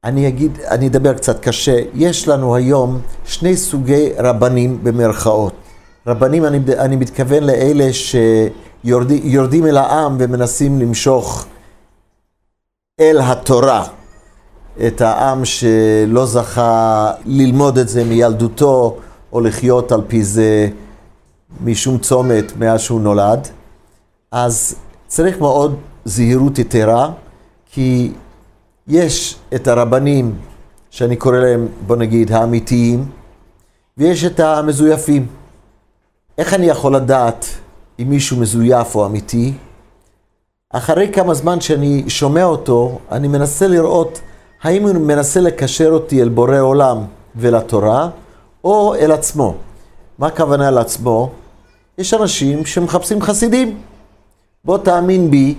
אני 0.04 0.28
אגיד, 0.28 0.58
אני 0.70 0.88
אדבר 0.88 1.14
קצת 1.14 1.40
קשה. 1.40 1.82
יש 1.94 2.28
לנו 2.28 2.56
היום 2.56 3.00
שני 3.26 3.58
סוגי 3.58 4.10
רבנים 4.18 4.80
במרכאות. 4.84 5.65
רבנים, 6.08 6.46
אני, 6.46 6.60
אני 6.78 6.96
מתכוון 6.96 7.44
לאלה 7.44 7.90
שיורדים 7.94 9.66
אל 9.66 9.78
העם 9.78 10.16
ומנסים 10.20 10.80
למשוך 10.80 11.46
אל 13.00 13.20
התורה 13.24 13.88
את 14.88 15.02
העם 15.02 15.46
שלא 15.46 16.26
זכה 16.26 17.12
ללמוד 17.26 17.78
את 17.78 17.90
זה 17.90 18.04
מילדותו 18.04 18.98
או 19.34 19.42
לחיות 19.42 19.92
על 19.92 20.02
פי 20.08 20.24
זה 20.24 20.70
משום 21.64 21.98
צומת 21.98 22.58
מאז 22.58 22.82
שהוא 22.82 23.02
נולד. 23.02 23.48
אז 24.32 24.76
צריך 25.08 25.40
מאוד 25.40 25.76
זהירות 26.06 26.60
יתרה, 26.60 27.12
כי 27.72 28.12
יש 28.88 29.36
את 29.56 29.68
הרבנים, 29.68 30.36
שאני 30.90 31.16
קורא 31.16 31.38
להם, 31.38 31.68
בוא 31.88 31.96
נגיד, 31.96 32.32
האמיתיים, 32.32 33.06
ויש 33.98 34.26
את 34.26 34.40
המזויפים. 34.40 35.28
איך 36.38 36.54
אני 36.54 36.66
יכול 36.66 36.96
לדעת 36.96 37.46
אם 38.00 38.10
מישהו 38.10 38.38
מזויף 38.38 38.96
או 38.96 39.06
אמיתי? 39.06 39.54
אחרי 40.74 41.10
כמה 41.14 41.34
זמן 41.34 41.62
שאני 41.62 42.04
שומע 42.08 42.44
אותו, 42.44 43.00
אני 43.12 43.28
מנסה 43.28 43.68
לראות 43.68 44.22
האם 44.64 44.84
הוא 44.84 44.94
מנסה 44.96 45.40
לקשר 45.40 45.90
אותי 45.92 46.22
אל 46.22 46.30
בורא 46.30 46.60
עולם 46.60 46.98
ולתורה, 47.36 48.10
או 48.64 48.96
אל 48.96 49.12
עצמו. 49.12 49.56
מה 50.20 50.28
הכוונה 50.28 50.68
אל 50.68 50.78
עצמו? 50.78 51.32
יש 51.98 52.14
אנשים 52.14 52.66
שמחפשים 52.66 53.22
חסידים. 53.22 53.78
בוא 54.66 54.78
תאמין 54.78 55.32
בי 55.32 55.56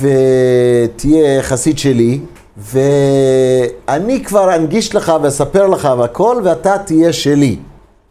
ותהיה 0.00 1.42
חסיד 1.42 1.78
שלי, 1.78 2.20
ואני 2.56 4.24
כבר 4.24 4.54
אנגיש 4.54 4.94
לך 4.94 5.12
ואספר 5.22 5.66
לך 5.66 5.88
והכל, 5.98 6.40
ואתה 6.44 6.78
תהיה 6.78 7.12
שלי. 7.12 7.56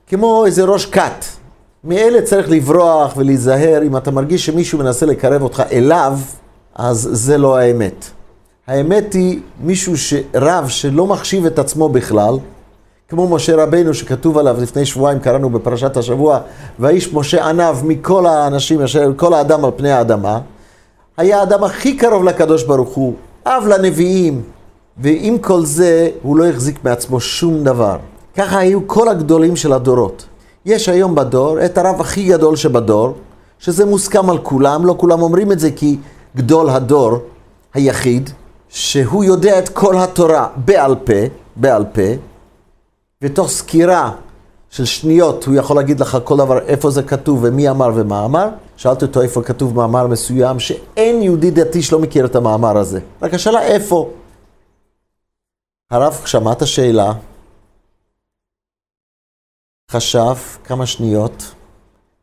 כמו 0.08 0.46
איזה 0.46 0.64
ראש 0.64 0.86
כת. 0.86 1.26
מאלה 1.84 2.22
צריך 2.22 2.50
לברוח 2.50 3.13
ולהיזהר. 3.18 3.82
אם 3.84 3.98
אתה 3.98 4.12
מרגיש 4.12 4.46
שמישהו 4.46 4.80
מנסה 4.80 5.06
לקרב 5.06 5.42
אותך 5.42 5.63
אליו, 5.72 6.18
אז 6.75 7.10
זה 7.12 7.38
לא 7.38 7.58
האמת. 7.58 8.06
האמת 8.68 9.13
היא 9.13 9.40
מישהו, 9.63 9.98
ש... 9.98 10.13
רב 10.36 10.68
שלא 10.68 11.08
מחשיב 11.08 11.46
את 11.46 11.60
עצמו 11.60 11.90
בכלל, 11.90 12.38
כמו 13.10 13.30
משה 13.30 13.63
רבנו 13.63 13.94
שכתוב 13.94 14.38
עליו 14.38 14.58
לפני 14.62 14.86
שבועיים, 14.86 15.20
קראנו 15.20 15.50
בפרשת 15.50 15.98
השבוע, 15.98 16.40
והאיש 16.80 17.13
משה 17.13 17.50
ענב 17.50 17.75
מכל 17.84 18.25
האנשים, 18.25 18.80
כל 19.16 19.34
האדם 19.34 19.66
על 19.66 19.72
פני 19.75 19.92
האדמה, 19.92 20.40
היה 21.18 21.40
האדם 21.40 21.63
הכי 21.63 21.98
קרוב 21.98 22.24
לקדוש 22.24 22.63
ברוך 22.63 22.90
הוא, 22.90 23.13
אב 23.46 23.63
לנביאים, 23.68 24.42
ועם 24.98 25.38
כל 25.38 25.66
זה 25.66 26.10
הוא 26.22 26.38
לא 26.38 26.48
החזיק 26.48 26.84
מעצמו 26.84 27.20
שום 27.20 27.63
דבר. 27.63 27.98
ככה 28.36 28.60
היו 28.60 28.88
כל 28.88 29.10
הגדולים 29.10 29.56
של 29.56 29.74
הדורות. 29.74 30.25
יש 30.65 30.89
היום 30.89 31.15
בדור 31.15 31.65
את 31.65 31.77
הרב 31.77 32.01
הכי 32.01 32.24
גדול 32.27 32.55
שבדור, 32.55 33.13
שזה 33.60 33.86
מוסכם 33.86 34.29
על 34.29 34.38
כולם, 34.38 34.86
לא 34.86 34.96
כולם 34.98 35.22
אומרים 35.22 35.51
את 35.51 35.60
זה 35.60 35.72
כי 35.72 35.98
גדול 36.36 36.70
הדור 36.70 37.17
היחיד, 37.74 38.29
שהוא 38.70 39.24
יודע 39.24 39.60
את 39.60 39.70
כל 39.70 39.98
התורה 39.98 40.48
בעל 40.55 40.96
פה, 40.96 41.13
בעל 41.55 41.86
פה, 41.93 42.01
ותוך 43.22 43.50
סקירה 43.50 44.12
של 44.70 44.86
שניות 44.86 45.46
הוא 45.46 45.55
יכול 45.55 45.75
להגיד 45.75 46.00
לך 46.00 46.17
כל 46.24 46.38
דבר, 46.38 46.60
איפה 46.60 46.89
זה 46.89 47.03
כתוב 47.03 47.39
ומי 47.43 47.70
אמר 47.70 47.91
ומה 47.96 48.25
אמר. 48.25 48.50
שאלתי 48.77 49.05
אותו 49.05 49.22
איפה 49.22 49.41
כתוב 49.41 49.75
מאמר 49.75 50.08
מסוים, 50.08 50.60
שאין 50.60 51.22
יהודי 51.22 51.51
דתי 51.51 51.82
שלא 51.82 52.00
מכיר 52.00 52.25
את 52.25 52.36
המאמר 52.36 52.77
הזה. 52.77 53.00
רק 53.22 53.34
השאלה 53.34 53.62
איפה. 53.62 54.10
הרב 55.91 56.22
שמע 56.25 56.51
את 56.51 56.62
השאלה, 56.62 57.13
חשב 59.92 60.36
כמה 60.63 60.86
שניות, 60.86 61.54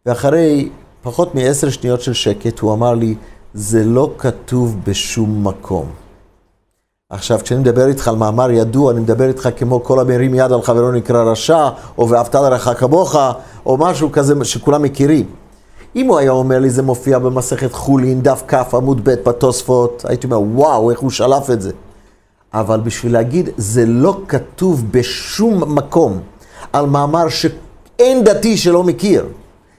ואחרי 0.06 0.68
פחות 1.02 1.34
מעשר 1.34 1.70
שניות 1.70 2.00
של 2.00 2.12
שקט 2.12 2.58
הוא 2.58 2.72
אמר 2.72 2.94
לי, 2.94 3.14
זה 3.54 3.84
לא 3.84 4.10
כתוב 4.18 4.76
בשום 4.86 5.48
מקום. 5.48 5.86
עכשיו, 7.10 7.38
כשאני 7.42 7.60
מדבר 7.60 7.86
איתך 7.86 8.08
על 8.08 8.16
מאמר 8.16 8.50
ידוע, 8.50 8.92
אני 8.92 9.00
מדבר 9.00 9.28
איתך 9.28 9.48
כמו 9.56 9.84
כל 9.84 10.00
המרים 10.00 10.34
יד 10.34 10.52
על 10.52 10.62
חברו 10.62 10.92
נקרא 10.92 11.22
רשע, 11.22 11.68
או 11.98 12.08
ואהבת 12.08 12.34
לרעך 12.34 12.68
כמוך, 12.80 13.16
או 13.66 13.76
משהו 13.76 14.12
כזה 14.12 14.44
שכולם 14.44 14.82
מכירים. 14.82 15.26
אם 15.96 16.06
הוא 16.06 16.18
היה 16.18 16.30
אומר 16.30 16.58
לי, 16.58 16.70
זה 16.70 16.82
מופיע 16.82 17.18
במסכת 17.18 17.72
חולין, 17.72 18.22
דף 18.22 18.42
כ, 18.48 18.74
עמוד 18.74 19.00
ב' 19.04 19.10
בתוספות, 19.10 20.04
הייתי 20.08 20.26
אומר, 20.26 20.40
וואו, 20.40 20.90
איך 20.90 21.00
הוא 21.00 21.10
שלף 21.10 21.50
את 21.50 21.62
זה. 21.62 21.72
אבל 22.54 22.80
בשביל 22.80 23.12
להגיד, 23.12 23.48
זה 23.56 23.86
לא 23.86 24.20
כתוב 24.28 24.84
בשום 24.90 25.74
מקום 25.74 26.20
על 26.72 26.86
מאמר 26.86 27.28
שאין 27.28 28.24
דתי 28.24 28.56
שלא 28.56 28.84
מכיר, 28.84 29.26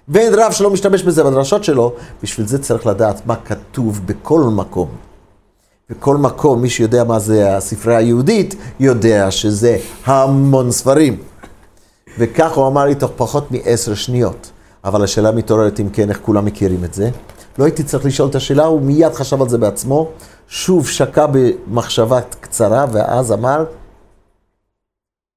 ואין 0.07 0.33
רב 0.33 0.51
שלא 0.51 0.69
משתמש 0.69 1.03
בזה 1.03 1.23
בדרשות 1.23 1.63
שלו, 1.63 1.93
בשביל 2.23 2.47
זה 2.47 2.59
צריך 2.63 2.87
לדעת 2.87 3.25
מה 3.25 3.35
כתוב 3.35 4.01
בכל 4.05 4.41
מקום. 4.41 4.87
בכל 5.89 6.17
מקום, 6.17 6.61
מי 6.61 6.69
שיודע 6.69 7.03
מה 7.03 7.19
זה 7.19 7.57
הספרייה 7.57 7.99
היהודית, 7.99 8.55
יודע 8.79 9.31
שזה 9.31 9.77
המון 10.05 10.71
ספרים. 10.71 11.17
וכך 12.19 12.51
הוא 12.51 12.67
אמר 12.67 12.85
לי 12.85 12.95
תוך 12.95 13.11
פחות 13.15 13.51
מעשר 13.51 13.93
שניות. 13.93 14.51
אבל 14.83 15.03
השאלה 15.03 15.31
מתעוררת 15.31 15.79
אם 15.79 15.89
כן, 15.89 16.09
איך 16.09 16.19
כולם 16.21 16.45
מכירים 16.45 16.83
את 16.83 16.93
זה. 16.93 17.09
לא 17.57 17.63
הייתי 17.63 17.83
צריך 17.83 18.05
לשאול 18.05 18.29
את 18.29 18.35
השאלה, 18.35 18.65
הוא 18.65 18.81
מיד 18.81 19.13
חשב 19.13 19.41
על 19.41 19.49
זה 19.49 19.57
בעצמו, 19.57 20.09
שוב 20.47 20.87
שקע 20.87 21.25
במחשבה 21.31 22.19
קצרה, 22.39 22.85
ואז 22.91 23.31
אמר, 23.31 23.65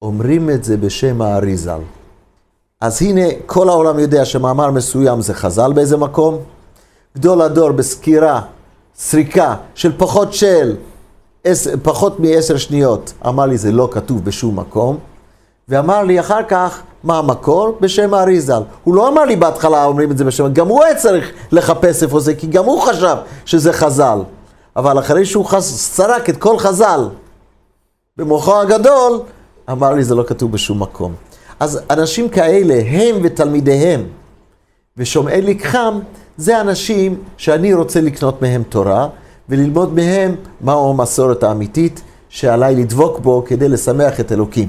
אומרים 0.05 0.51
את 0.51 0.65
זה 0.65 0.77
בשם 0.77 1.23
האריזל. 1.23 1.81
אז 2.81 3.03
הנה, 3.03 3.23
כל 3.47 3.69
העולם 3.69 3.99
יודע 3.99 4.25
שמאמר 4.25 4.71
מסוים 4.71 5.21
זה 5.21 5.35
חז"ל 5.35 5.73
באיזה 5.73 5.97
מקום. 5.97 6.39
גדול 7.17 7.43
הדור 7.43 7.73
בסקירה 7.73 8.41
סריקה 8.97 9.57
של 9.75 9.93
פחות 9.99 10.35
של, 10.35 10.77
פחות 11.83 12.21
מעשר 12.21 12.57
שניות, 12.57 13.13
אמר 13.27 13.47
לי 13.47 13.59
זה 13.59 13.73
לא 13.73 13.89
כתוב 13.93 14.25
בשום 14.25 14.61
מקום, 14.61 14.99
ואמר 15.69 16.03
לי 16.03 16.21
אחר 16.21 16.43
כך, 16.49 16.83
מה 17.05 17.19
המקור? 17.19 17.79
בשם 17.81 18.15
האריזל. 18.15 18.63
הוא 18.85 18.95
לא 18.95 19.09
אמר 19.09 19.25
לי 19.25 19.37
בהתחלה 19.37 19.85
אומרים 19.85 20.11
את 20.11 20.19
זה 20.19 20.25
בשם, 20.25 20.53
גם 20.53 20.69
הוא 20.69 20.85
היה 20.85 20.95
צריך 20.95 21.31
לחפש 21.53 22.03
איפה 22.03 22.21
זה, 22.21 22.35
כי 22.35 22.47
גם 22.47 22.65
הוא 22.65 22.81
חשב 22.81 23.17
שזה 23.45 23.73
חז"ל. 23.73 24.19
אבל 24.77 24.99
אחרי 24.99 25.25
שהוא. 25.25 25.47
סרק 25.61 26.31
את 26.31 26.37
כל 26.37 26.59
חז"ל 26.59 27.09
במוחו 28.17 28.61
הגדול, 28.61 29.21
אמר 29.71 29.95
לי 29.95 30.05
זה 30.05 30.15
לא 30.15 30.25
כתוב 30.27 30.53
בשום 30.53 30.83
מקום. 30.83 31.15
אז 31.61 31.81
אנשים 31.91 32.29
כאלה, 32.29 32.75
הם 32.87 33.17
ותלמידיהם 33.23 34.05
ושומעי 34.97 35.43
לקחם, 35.43 35.99
זה 36.37 36.61
אנשים 36.61 37.23
שאני 37.37 37.75
רוצה 37.75 38.01
לקנות 38.01 38.43
מהם 38.43 38.63
תורה 38.63 39.09
וללמוד 39.49 39.95
מהם 39.95 40.35
מהו 40.61 40.91
המסורת 40.91 41.43
האמיתית 41.43 42.01
שעליי 42.29 42.77
לדבוק 42.77 43.19
בו 43.19 43.45
כדי 43.47 43.69
לשמח 43.69 44.21
את 44.21 44.33
אלוקים 44.33 44.69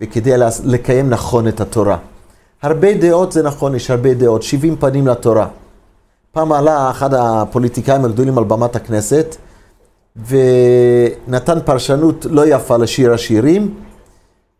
וכדי 0.00 0.32
לקיים 0.64 1.10
נכון 1.10 1.48
את 1.48 1.60
התורה. 1.60 1.98
הרבה 2.62 2.94
דעות 2.94 3.32
זה 3.32 3.42
נכון, 3.42 3.74
יש 3.74 3.90
הרבה 3.90 4.14
דעות, 4.14 4.42
70 4.42 4.76
פנים 4.76 5.06
לתורה. 5.06 5.48
פעם 6.32 6.52
עלה 6.52 6.90
אחד 6.90 7.14
הפוליטיקאים 7.14 8.04
הגדולים 8.04 8.38
על 8.38 8.44
במת 8.44 8.76
הכנסת 8.76 9.36
ונתן 10.28 11.58
פרשנות 11.64 12.26
לא 12.30 12.46
יפה 12.46 12.76
לשיר 12.76 13.12
השירים 13.12 13.74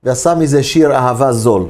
ועשה 0.07 0.35
מזה 0.35 0.63
שיר 0.63 0.93
אהבה 0.93 1.33
זול. 1.33 1.67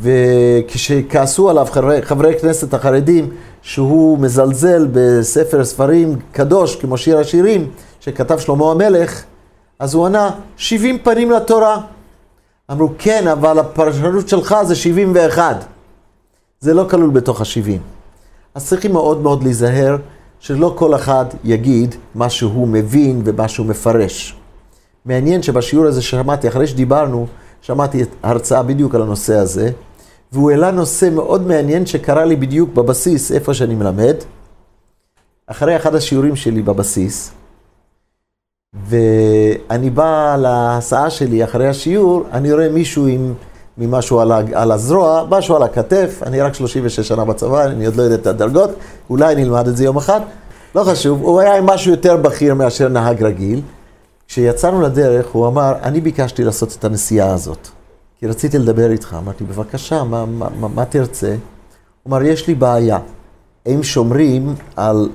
וכשכעסו 0.00 1.50
עליו 1.50 1.66
חברי, 1.70 2.02
חברי 2.02 2.38
כנסת 2.40 2.74
החרדים 2.74 3.30
שהוא 3.62 4.18
מזלזל 4.18 4.88
בספר 4.92 5.64
ספרים 5.64 6.18
קדוש 6.32 6.76
כמו 6.76 6.98
שיר 6.98 7.18
השירים 7.18 7.70
שכתב 8.00 8.38
שלמה 8.38 8.70
המלך, 8.70 9.22
אז 9.78 9.94
הוא 9.94 10.06
ענה 10.06 10.30
70 10.56 10.98
פנים 10.98 11.30
לתורה. 11.30 11.80
אמרו 12.70 12.88
כן, 12.98 13.28
אבל 13.28 13.58
הפרשנות 13.58 14.28
שלך 14.28 14.56
זה 14.62 14.74
71. 14.74 15.64
זה 16.60 16.74
לא 16.74 16.86
כלול 16.90 17.10
בתוך 17.10 17.40
ה-70. 17.40 17.78
אז 18.54 18.68
צריכים 18.68 18.92
מאוד 18.92 19.20
מאוד 19.20 19.42
להיזהר 19.42 19.96
שלא 20.40 20.74
כל 20.78 20.94
אחד 20.94 21.24
יגיד 21.44 21.94
מה 22.14 22.30
שהוא 22.30 22.68
מבין 22.68 23.22
ומה 23.24 23.48
שהוא 23.48 23.66
מפרש. 23.66 24.39
מעניין 25.04 25.42
שבשיעור 25.42 25.86
הזה 25.86 26.02
ששמעתי, 26.02 26.48
אחרי 26.48 26.66
שדיברנו, 26.66 27.26
שמעתי 27.62 28.04
הרצאה 28.22 28.62
בדיוק 28.62 28.94
על 28.94 29.02
הנושא 29.02 29.34
הזה, 29.34 29.70
והוא 30.32 30.50
העלה 30.50 30.70
נושא 30.70 31.08
מאוד 31.12 31.46
מעניין 31.46 31.86
שקרה 31.86 32.24
לי 32.24 32.36
בדיוק 32.36 32.70
בבסיס, 32.74 33.32
איפה 33.32 33.54
שאני 33.54 33.74
מלמד. 33.74 34.14
אחרי 35.46 35.76
אחד 35.76 35.94
השיעורים 35.94 36.36
שלי 36.36 36.62
בבסיס, 36.62 37.30
ואני 38.86 39.90
בא 39.90 40.36
להסעה 40.38 41.10
שלי 41.10 41.44
אחרי 41.44 41.68
השיעור, 41.68 42.24
אני 42.32 42.52
רואה 42.52 42.68
מישהו 42.68 43.06
עם 43.06 43.34
ממשהו 43.78 44.20
על, 44.20 44.32
ה- 44.32 44.40
על 44.54 44.72
הזרוע, 44.72 45.26
משהו 45.30 45.56
על 45.56 45.62
הכתף, 45.62 46.20
אני 46.26 46.40
רק 46.40 46.54
36 46.54 47.00
שנה 47.00 47.24
בצבא, 47.24 47.64
אני 47.64 47.86
עוד 47.86 47.96
לא 47.96 48.02
יודע 48.02 48.14
את 48.14 48.26
הדרגות, 48.26 48.70
אולי 49.10 49.32
אני 49.34 49.42
אלמד 49.42 49.68
את 49.68 49.76
זה 49.76 49.84
יום 49.84 49.96
אחד, 49.96 50.20
לא 50.74 50.84
חשוב, 50.84 51.22
הוא 51.22 51.40
היה 51.40 51.56
עם 51.56 51.66
משהו 51.66 51.90
יותר 51.90 52.16
בכיר 52.16 52.54
מאשר 52.54 52.88
נהג 52.88 53.22
רגיל. 53.22 53.60
כשיצאנו 54.30 54.80
לדרך, 54.80 55.28
הוא 55.32 55.46
אמר, 55.46 55.72
אני 55.82 56.00
ביקשתי 56.00 56.44
לעשות 56.44 56.76
את 56.78 56.84
הנסיעה 56.84 57.32
הזאת, 57.32 57.68
כי 58.18 58.26
רציתי 58.26 58.58
לדבר 58.58 58.90
איתך. 58.90 59.16
אמרתי, 59.18 59.44
בבקשה, 59.44 60.04
מה, 60.04 60.26
מה, 60.26 60.48
מה, 60.60 60.68
מה 60.68 60.84
תרצה? 60.84 61.28
הוא 62.02 62.10
אמר, 62.10 62.22
יש 62.22 62.46
לי 62.46 62.54
בעיה. 62.54 62.98
הם 63.66 63.82
שומרים 63.82 64.54
על 64.76 65.08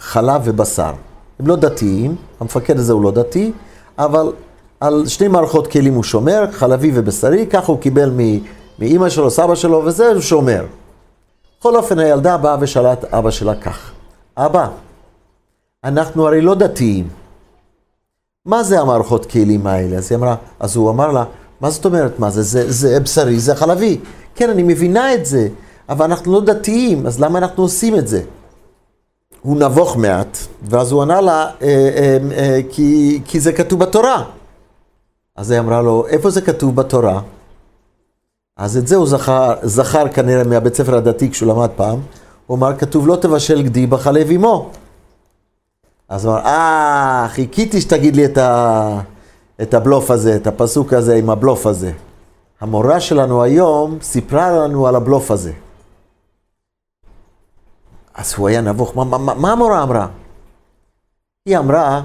חלב 0.00 0.42
ובשר. 0.44 0.92
הם 1.40 1.46
לא 1.46 1.56
דתיים, 1.56 2.16
המפקד 2.40 2.78
הזה 2.78 2.92
הוא 2.92 3.02
לא 3.02 3.10
דתי, 3.10 3.52
אבל 3.98 4.32
על 4.80 5.06
שני 5.06 5.28
מערכות 5.28 5.66
כלים 5.66 5.94
הוא 5.94 6.04
שומר, 6.04 6.44
חלבי 6.52 6.90
ובשרי, 6.94 7.46
ככה 7.46 7.72
הוא 7.72 7.80
קיבל 7.80 8.12
מאימא 8.78 9.08
שלו, 9.08 9.30
סבא 9.30 9.54
שלו, 9.54 9.82
וזה 9.84 10.12
הוא 10.12 10.20
שומר. 10.20 10.64
בכל 11.58 11.76
אופן, 11.76 11.98
הילדה 11.98 12.36
באה 12.36 12.56
ושאלה 12.60 12.92
את 12.92 13.04
אבא 13.04 13.30
שלה 13.30 13.54
כך, 13.54 13.90
אבא, 14.36 14.68
אנחנו 15.84 16.26
הרי 16.26 16.40
לא 16.40 16.54
דתיים. 16.54 17.25
מה 18.46 18.62
זה 18.62 18.80
המערכות 18.80 19.26
כלים 19.26 19.66
האלה? 19.66 19.96
אז 19.96 20.12
היא 20.12 20.18
אמרה, 20.18 20.34
אז 20.60 20.76
הוא 20.76 20.90
אמר 20.90 21.12
לה, 21.12 21.24
מה 21.60 21.70
זאת 21.70 21.84
אומרת, 21.84 22.18
מה 22.18 22.30
זה? 22.30 22.42
זה, 22.42 22.72
זה 22.72 23.00
בשרי, 23.00 23.38
זה 23.38 23.54
חלבי. 23.54 23.98
כן, 24.34 24.50
אני 24.50 24.62
מבינה 24.62 25.14
את 25.14 25.26
זה, 25.26 25.48
אבל 25.88 26.04
אנחנו 26.04 26.32
לא 26.32 26.40
דתיים, 26.40 27.06
אז 27.06 27.20
למה 27.20 27.38
אנחנו 27.38 27.62
עושים 27.62 27.94
את 27.94 28.08
זה? 28.08 28.22
הוא 29.42 29.56
נבוך 29.56 29.96
מעט, 29.96 30.38
ואז 30.62 30.92
הוא 30.92 31.02
ענה 31.02 31.20
לה, 31.20 31.50
אה, 31.62 31.90
אה, 31.96 32.18
אה, 32.36 32.60
כי, 32.70 33.20
כי 33.24 33.40
זה 33.40 33.52
כתוב 33.52 33.80
בתורה. 33.80 34.24
אז 35.36 35.50
היא 35.50 35.60
אמרה 35.60 35.82
לו, 35.82 36.06
איפה 36.06 36.30
זה 36.30 36.40
כתוב 36.40 36.76
בתורה? 36.76 37.20
אז 38.56 38.76
את 38.76 38.86
זה 38.86 38.96
הוא 38.96 39.06
זכר, 39.06 39.54
זכר 39.62 40.08
כנראה 40.08 40.44
מהבית 40.44 40.74
ספר 40.74 40.94
הדתי 40.94 41.30
כשהוא 41.30 41.52
למד 41.52 41.70
פעם. 41.76 41.98
הוא 42.46 42.56
אמר, 42.56 42.76
כתוב 42.76 43.08
לא 43.08 43.16
תבשל 43.16 43.62
גדי 43.62 43.86
בחלב 43.86 44.30
אמו. 44.30 44.70
אז 46.08 46.24
הוא 46.24 46.34
אמר, 46.34 46.46
אה, 46.46 47.26
חיכיתי 47.28 47.80
שתגיד 47.80 48.16
לי 48.16 48.24
את, 48.24 48.38
ה, 48.38 49.00
את 49.62 49.74
הבלוף 49.74 50.10
הזה, 50.10 50.36
את 50.36 50.46
הפסוק 50.46 50.92
הזה 50.92 51.16
עם 51.16 51.30
הבלוף 51.30 51.66
הזה. 51.66 51.92
המורה 52.60 53.00
שלנו 53.00 53.42
היום 53.42 53.98
סיפרה 54.02 54.50
לנו 54.50 54.86
על 54.86 54.96
הבלוף 54.96 55.30
הזה. 55.30 55.52
אז 58.14 58.34
הוא 58.34 58.48
היה 58.48 58.60
נבוך, 58.60 58.96
מה, 58.96 59.04
מה, 59.04 59.34
מה 59.34 59.52
המורה 59.52 59.82
אמרה? 59.82 60.06
היא 61.46 61.58
אמרה 61.58 62.02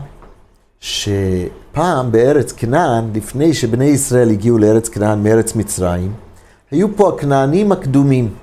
שפעם 0.80 2.12
בארץ 2.12 2.52
כנען, 2.52 3.12
לפני 3.14 3.54
שבני 3.54 3.86
ישראל 3.86 4.30
הגיעו 4.30 4.58
לארץ 4.58 4.90
כנען 4.90 5.24
מארץ 5.24 5.56
מצרים, 5.56 6.14
היו 6.72 6.96
פה 6.96 7.10
הכנענים 7.10 7.72
הקדומים, 7.72 8.34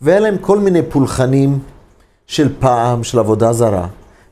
והיה 0.00 0.20
להם 0.20 0.38
כל 0.38 0.58
מיני 0.58 0.82
פולחנים 0.82 1.58
של 2.26 2.54
פעם, 2.60 3.04
של 3.04 3.18
עבודה 3.18 3.52
זרה. 3.52 3.86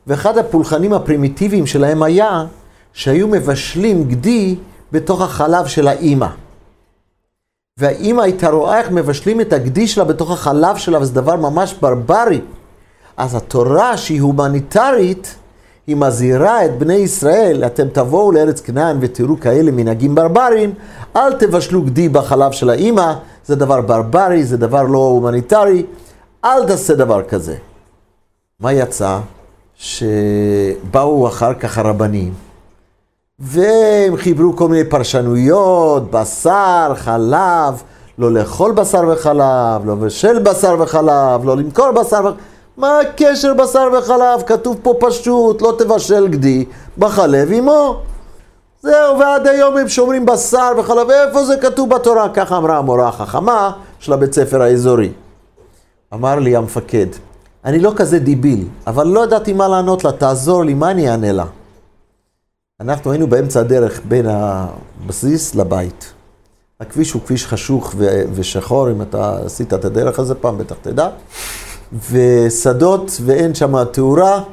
ואחד 0.07 0.37
הפולחנים 0.37 0.93
הפרימיטיביים 0.93 1.65
שלהם 1.65 2.03
היה 2.03 2.45
שהיו 2.93 3.27
מבשלים 3.27 4.03
גדי 4.03 4.55
בתוך 4.91 5.21
החלב 5.21 5.67
של 5.67 5.87
האימא. 5.87 6.27
והאימא 7.77 8.21
הייתה 8.21 8.49
רואה 8.49 8.79
איך 8.79 8.91
מבשלים 8.91 9.41
את 9.41 9.53
הגדי 9.53 9.87
שלה 9.87 10.03
בתוך 10.03 10.31
החלב 10.31 10.77
שלה, 10.77 11.01
וזה 11.01 11.13
דבר 11.13 11.35
ממש 11.35 11.73
ברברי. 11.81 12.41
אז 13.17 13.35
התורה 13.35 13.97
שהיא 13.97 14.21
הומניטרית, 14.21 15.35
היא 15.87 15.95
מזהירה 15.95 16.65
את 16.65 16.77
בני 16.79 16.93
ישראל, 16.93 17.63
אתם 17.65 17.87
תבואו 17.87 18.31
לארץ 18.31 18.61
כנען 18.61 18.97
ותראו 19.01 19.39
כאלה 19.39 19.71
מנהגים 19.71 20.15
ברברים, 20.15 20.73
אל 21.15 21.33
תבשלו 21.33 21.81
גדי 21.81 22.09
בחלב 22.09 22.51
של 22.51 22.69
האימא, 22.69 23.13
זה 23.45 23.55
דבר 23.55 23.81
ברברי, 23.81 24.43
זה 24.43 24.57
דבר 24.57 24.83
לא 24.83 24.97
הומניטרי, 24.97 25.85
אל 26.45 26.67
תעשה 26.67 26.93
דבר 26.93 27.23
כזה. 27.23 27.55
מה 28.59 28.73
יצא? 28.73 29.19
שבאו 29.79 31.27
אחר 31.27 31.53
כך 31.53 31.77
הרבנים, 31.77 32.33
והם 33.39 34.17
חיברו 34.17 34.55
כל 34.55 34.67
מיני 34.67 34.89
פרשנויות, 34.89 36.11
בשר, 36.11 36.93
חלב, 36.95 37.83
לא 38.17 38.31
לאכול 38.31 38.71
בשר 38.71 39.01
וחלב, 39.07 39.85
לא 39.85 39.93
לבשל 39.93 40.39
בשר 40.39 40.75
וחלב, 40.79 41.45
לא 41.45 41.57
למכור 41.57 41.91
בשר 41.91 42.19
וחלב. 42.19 42.33
מה 42.77 42.99
הקשר 42.99 43.53
בשר 43.53 43.87
וחלב? 43.97 44.41
כתוב 44.45 44.77
פה 44.83 44.93
פשוט, 44.99 45.61
לא 45.61 45.75
תבשל 45.77 46.27
גדי 46.27 46.65
בחלב 46.97 47.51
עמו. 47.51 48.01
זהו, 48.81 49.19
ועד 49.19 49.47
היום 49.47 49.77
הם 49.77 49.87
שומרים 49.89 50.25
בשר 50.25 50.71
וחלב, 50.77 51.09
איפה 51.09 51.43
זה 51.45 51.57
כתוב 51.57 51.89
בתורה? 51.89 52.29
ככה 52.29 52.57
אמרה 52.57 52.77
המורה 52.77 53.07
החכמה 53.07 53.71
של 53.99 54.13
הבית 54.13 54.33
ספר 54.33 54.61
האזורי. 54.61 55.11
אמר 56.13 56.39
לי 56.39 56.55
המפקד, 56.55 57.07
אני 57.67 57.79
לא 57.79 57.93
כזה 57.95 58.19
דיביל, 58.19 58.67
אבל 58.87 59.07
לא 59.07 59.23
ידעתי 59.23 59.53
מה 59.53 59.67
לענות 59.67 60.03
לה, 60.03 60.11
תעזור 60.11 60.63
לי, 60.63 60.73
מה 60.73 60.91
אני 60.91 61.09
אענה 61.09 61.31
לה? 61.31 61.45
אנחנו 62.81 63.11
היינו 63.11 63.27
באמצע 63.27 63.59
הדרך 63.59 64.01
בין 64.07 64.25
הבסיס 64.29 65.55
לבית. 65.55 66.13
הכביש 66.79 67.11
הוא 67.11 67.21
כביש 67.21 67.45
חשוך 67.45 67.93
ו- 67.97 68.23
ושחור, 68.33 68.91
אם 68.91 69.01
אתה 69.01 69.39
עשית 69.45 69.73
את 69.73 69.85
הדרך 69.85 70.19
הזה 70.19 70.35
פעם, 70.35 70.57
בטח 70.57 70.75
תדע. 70.81 71.09
ושדות, 72.11 73.11
ואין 73.25 73.55
שם 73.55 73.83
תאורה, 73.83 74.43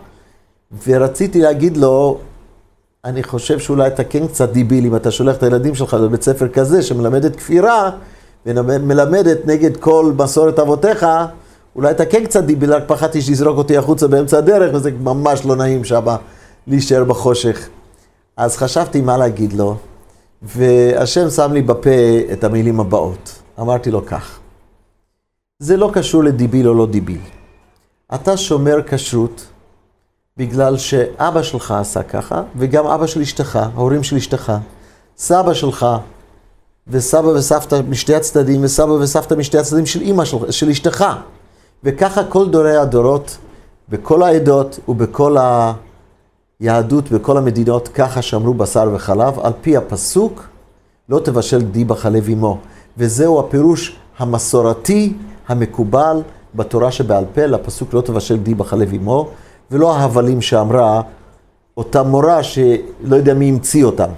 ורציתי 0.86 1.40
להגיד 1.40 1.76
לו, 1.76 2.18
אני 3.04 3.22
חושב 3.22 3.58
שאולי 3.58 3.86
אתה 3.86 4.04
כן 4.04 4.26
קצת 4.26 4.50
דיביל 4.50 4.86
אם 4.86 4.96
אתה 4.96 5.10
שולח 5.10 5.36
את 5.36 5.42
הילדים 5.42 5.74
שלך 5.74 5.94
לבית 5.94 6.22
ספר 6.22 6.48
כזה 6.48 6.82
שמלמדת 6.82 7.36
כפירה 7.36 7.90
ומלמדת 8.46 9.38
נגד 9.46 9.76
כל 9.76 10.12
מסורת 10.18 10.58
אבותיך, 10.58 11.06
אולי 11.76 11.90
אתה 11.90 12.06
כן 12.06 12.24
קצת 12.24 12.44
דיביל, 12.44 12.72
רק 12.74 12.82
פחדתי 12.86 13.22
שיזרוק 13.22 13.58
אותי 13.58 13.76
החוצה 13.76 14.08
באמצע 14.08 14.38
הדרך 14.38 14.74
וזה 14.74 14.90
ממש 15.00 15.46
לא 15.46 15.56
נעים 15.56 15.84
שם 15.84 16.06
להישאר 16.66 17.04
בחושך. 17.04 17.68
אז 18.36 18.56
חשבתי 18.56 19.00
מה 19.00 19.16
להגיד 19.16 19.52
לו, 19.52 19.76
והשם 20.42 21.30
שם 21.30 21.52
לי 21.52 21.62
בפה 21.62 21.90
את 22.32 22.44
המילים 22.44 22.80
הבאות. 22.80 23.38
אמרתי 23.60 23.90
לו 23.90 24.06
כך, 24.06 24.38
זה 25.58 25.76
לא 25.76 25.90
קשור 25.92 26.24
לדיביל 26.24 26.68
או 26.68 26.74
לא 26.74 26.86
דיביל. 26.86 27.20
אתה 28.14 28.36
שומר 28.36 28.76
כשרות 28.86 29.46
בגלל 30.36 30.78
שאבא 30.78 31.42
שלך 31.42 31.70
עשה 31.70 32.02
ככה, 32.02 32.42
וגם 32.56 32.86
אבא 32.86 33.06
של 33.06 33.20
אשתך, 33.20 33.58
ההורים 33.74 34.02
של 34.02 34.16
אשתך, 34.16 34.52
סבא 35.18 35.54
שלך, 35.54 35.86
וסבא 36.88 37.28
וסבתא 37.28 37.80
משתי 37.88 38.14
הצדדים, 38.14 38.64
וסבא 38.64 38.92
וסבתא 38.92 39.34
משתי 39.34 39.58
הצדדים 39.58 39.86
של 39.86 40.00
אימא 40.00 40.24
של, 40.24 40.50
של 40.50 40.70
אשתך. 40.70 41.04
וככה 41.84 42.24
כל 42.24 42.48
דורי 42.48 42.76
הדורות, 42.76 43.38
בכל 43.88 44.22
העדות 44.22 44.78
ובכל 44.88 45.36
היהדות, 46.60 47.10
בכל 47.12 47.36
המדינות, 47.36 47.88
ככה 47.88 48.22
שמרו 48.22 48.54
בשר 48.54 48.90
וחלב, 48.94 49.38
על 49.38 49.52
פי 49.60 49.76
הפסוק, 49.76 50.48
לא 51.08 51.18
תבשל 51.18 51.62
די 51.62 51.84
בחלב 51.84 52.28
אמו. 52.28 52.58
וזהו 52.98 53.40
הפירוש 53.40 53.96
המסורתי, 54.18 55.12
המקובל, 55.48 56.22
בתורה 56.54 56.92
שבעל 56.92 57.24
פה, 57.34 57.46
לפסוק 57.46 57.94
לא 57.94 58.00
תבשל 58.00 58.36
די 58.36 58.54
בחלב 58.54 58.92
אמו, 58.94 59.28
ולא 59.70 59.96
ההבלים 59.96 60.42
שאמרה 60.42 61.02
אותה 61.76 62.02
מורה 62.02 62.42
שלא 62.42 63.16
יודע 63.16 63.34
מי 63.34 63.48
המציא 63.48 63.84
אותם. 63.84 64.08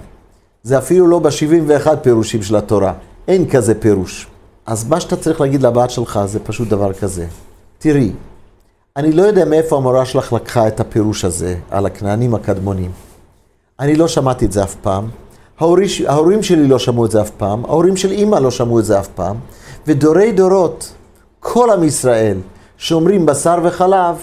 זה 0.63 0.77
אפילו 0.77 1.07
לא 1.07 1.19
ב-71 1.19 1.95
פירושים 2.01 2.43
של 2.43 2.55
התורה. 2.55 2.93
אין 3.27 3.49
כזה 3.49 3.81
פירוש. 3.81 4.27
אז 4.65 4.89
מה 4.89 4.99
שאתה 4.99 5.15
צריך 5.15 5.41
להגיד 5.41 5.61
לבת 5.61 5.89
שלך 5.89 6.19
זה 6.25 6.39
פשוט 6.39 6.67
דבר 6.67 6.93
כזה. 6.93 7.27
תראי, 7.79 8.11
אני 8.95 9.11
לא 9.11 9.21
יודע 9.21 9.45
מאיפה 9.45 9.77
המורה 9.77 10.05
שלך 10.05 10.33
לקחה 10.33 10.67
את 10.67 10.79
הפירוש 10.79 11.25
הזה 11.25 11.55
על 11.69 11.85
הכנענים 11.85 12.35
הקדמונים. 12.35 12.91
אני 13.79 13.95
לא 13.95 14.07
שמעתי 14.07 14.45
את 14.45 14.51
זה 14.51 14.63
אף 14.63 14.75
פעם. 14.75 15.09
ההורים, 15.59 15.87
ההורים 16.07 16.43
שלי 16.43 16.67
לא 16.67 16.79
שמעו 16.79 17.05
את 17.05 17.11
זה 17.11 17.21
אף 17.21 17.29
פעם. 17.29 17.65
ההורים 17.65 17.97
של 17.97 18.11
אימא 18.11 18.35
לא 18.35 18.51
שמעו 18.51 18.79
את 18.79 18.85
זה 18.85 18.99
אף 18.99 19.07
פעם. 19.07 19.35
ודורי 19.87 20.31
דורות, 20.31 20.93
כל 21.39 21.69
עם 21.71 21.83
ישראל, 21.83 22.37
שאומרים 22.77 23.25
בשר 23.25 23.59
וחלב, 23.63 24.15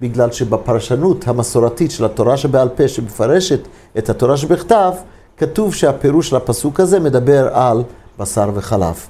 בגלל 0.00 0.32
שבפרשנות 0.32 1.28
המסורתית 1.28 1.90
של 1.90 2.04
התורה 2.04 2.36
שבעל 2.36 2.68
פה, 2.68 2.88
שמפרשת 2.88 3.60
את 3.98 4.10
התורה 4.10 4.36
שבכתב, 4.36 4.92
כתוב 5.36 5.74
שהפירוש 5.74 6.28
של 6.28 6.36
הפסוק 6.36 6.80
הזה 6.80 7.00
מדבר 7.00 7.48
על 7.52 7.82
בשר 8.18 8.50
וחלב. 8.54 9.06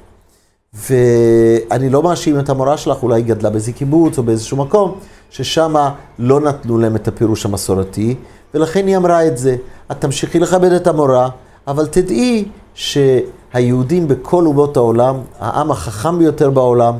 ואני 0.75 1.91
לא 1.91 2.03
מאשים 2.03 2.39
את 2.39 2.49
המורה 2.49 2.77
שלך, 2.77 3.03
אולי 3.03 3.21
היא 3.21 3.27
גדלה 3.27 3.51
באיזה 3.51 3.73
קיבוץ 3.73 4.19
או 4.19 4.23
באיזשהו 4.23 4.57
מקום, 4.57 4.99
ששם 5.31 5.75
לא 6.19 6.41
נתנו 6.41 6.79
להם 6.79 6.97
את 6.97 7.09
הפירוש 7.09 7.45
המסורתי, 7.45 8.15
ולכן 8.55 8.87
היא 8.87 8.97
אמרה 8.97 9.27
את 9.27 9.39
זה. 9.39 9.57
את 9.93 10.01
תמשיכי 10.01 10.39
לכבד 10.39 10.73
את 10.73 10.87
המורה, 10.87 11.29
אבל 11.67 11.87
תדעי 11.87 12.49
שהיהודים 12.75 14.09
בכל 14.09 14.47
אומות 14.47 14.77
העולם, 14.77 15.17
העם 15.41 15.71
החכם 15.71 16.19
ביותר 16.19 16.51
בעולם, 16.51 16.95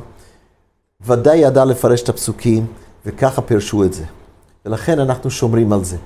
ודאי 1.07 1.39
ידע 1.39 1.65
לפרש 1.65 2.03
את 2.03 2.09
הפסוקים, 2.09 2.67
וככה 3.07 3.43
פירשו 3.43 3.85
את 3.85 3.93
זה. 3.93 4.05
ולכן 4.67 4.99
אנחנו 4.99 5.31
שומרים 5.31 5.73
על 5.73 5.85
זה. 5.85 5.97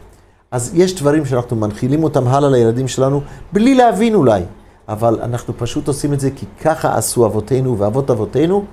אז 0.51 0.71
יש 0.75 0.95
דברים 0.95 1.27
שאנחנו 1.27 1.57
מנחילים 1.57 2.05
אותם 2.05 2.29
הלאה 2.29 2.51
לילדים 2.51 2.89
שלנו, 2.89 3.21
בלי 3.53 3.75
להבין 3.75 4.15
אולי, 4.15 4.43
אבל 4.89 5.19
אנחנו 5.23 5.55
פשוט 5.59 5.89
עושים 5.89 6.13
את 6.13 6.21
זה 6.21 6.31
כי 6.31 6.47
ככה 6.65 6.97
עשו 6.97 7.27
אבותינו 7.27 7.79
ואבות 7.79 8.11
אבותינו, 8.11 8.65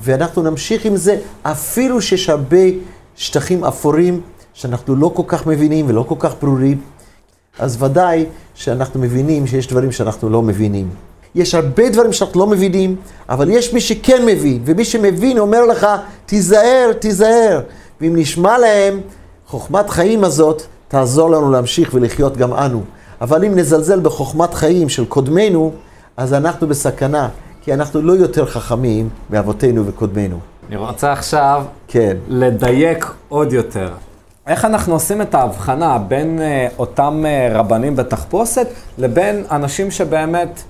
ואנחנו 0.00 0.42
נמשיך 0.42 0.84
עם 0.84 0.96
זה, 0.96 1.18
אפילו 1.42 2.02
שיש 2.02 2.28
הרבה 2.28 2.56
שטחים 3.16 3.64
אפורים 3.64 4.20
שאנחנו 4.54 4.96
לא 4.96 5.10
כל 5.14 5.22
כך 5.26 5.46
מבינים 5.46 5.86
ולא 5.88 6.04
כל 6.08 6.14
כך 6.18 6.34
ברורים, 6.42 6.80
אז 7.58 7.82
ודאי 7.82 8.26
שאנחנו 8.54 9.00
מבינים 9.00 9.46
שיש 9.46 9.66
דברים 9.66 9.92
שאנחנו 9.92 10.30
לא 10.30 10.42
מבינים. 10.42 10.90
יש 11.34 11.54
הרבה 11.54 11.88
דברים 11.88 12.12
שאנחנו 12.12 12.40
לא 12.40 12.46
מבינים, 12.46 12.96
אבל 13.28 13.50
יש 13.50 13.72
מי 13.72 13.80
שכן 13.80 14.26
מבין, 14.26 14.62
ומי 14.64 14.84
שמבין 14.84 15.38
אומר 15.38 15.66
לך, 15.66 15.86
תיזהר, 16.26 16.92
תיזהר. 16.98 17.60
ואם 18.00 18.12
נשמע 18.16 18.58
להם, 18.58 19.00
חוכמת 19.46 19.90
חיים 19.90 20.24
הזאת 20.24 20.62
תעזור 20.88 21.30
לנו 21.30 21.50
להמשיך 21.50 21.90
ולחיות 21.94 22.36
גם 22.36 22.54
אנו. 22.54 22.82
אבל 23.20 23.44
אם 23.44 23.54
נזלזל 23.54 24.00
בחוכמת 24.00 24.54
חיים 24.54 24.88
של 24.88 25.04
קודמינו, 25.04 25.72
אז 26.16 26.34
אנחנו 26.34 26.66
בסכנה, 26.66 27.28
כי 27.62 27.74
אנחנו 27.74 28.02
לא 28.02 28.12
יותר 28.12 28.46
חכמים 28.46 29.08
מאבותינו 29.30 29.86
וקודמינו. 29.86 30.38
אני 30.68 30.76
רוצה 30.76 31.12
עכשיו 31.12 31.64
כן. 31.88 32.16
לדייק 32.28 33.06
עוד 33.28 33.52
יותר. 33.52 33.88
איך 34.46 34.64
אנחנו 34.64 34.92
עושים 34.92 35.22
את 35.22 35.34
ההבחנה 35.34 35.98
בין 35.98 36.38
uh, 36.38 36.72
אותם 36.78 37.24
uh, 37.24 37.56
רבנים 37.56 37.96
בתחפושת 37.96 38.66
לבין 38.98 39.44
אנשים 39.50 39.90
שבאמת 39.90 40.62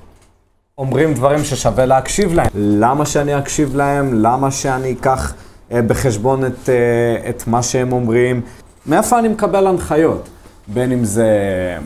אומרים 0.79 1.15
דברים 1.15 1.45
ששווה 1.45 1.87
להקשיב 1.87 2.35
להם? 2.35 2.47
למה 2.55 3.07
שאני 3.07 3.39
אקשיב 3.39 3.77
להם? 3.77 4.15
למה 4.15 4.51
שאני 4.51 4.93
אקח 4.93 5.35
uh, 5.71 5.75
בחשבון 5.87 6.45
את, 6.45 6.67
uh, 6.67 7.29
את 7.29 7.47
מה 7.47 7.63
שהם 7.63 7.93
אומרים? 7.93 8.41
מאיפה 8.87 9.19
אני 9.19 9.29
מקבל 9.29 9.67
הנחיות? 9.67 10.29
בין 10.68 10.92
אם 10.92 11.04
זה 11.04 11.28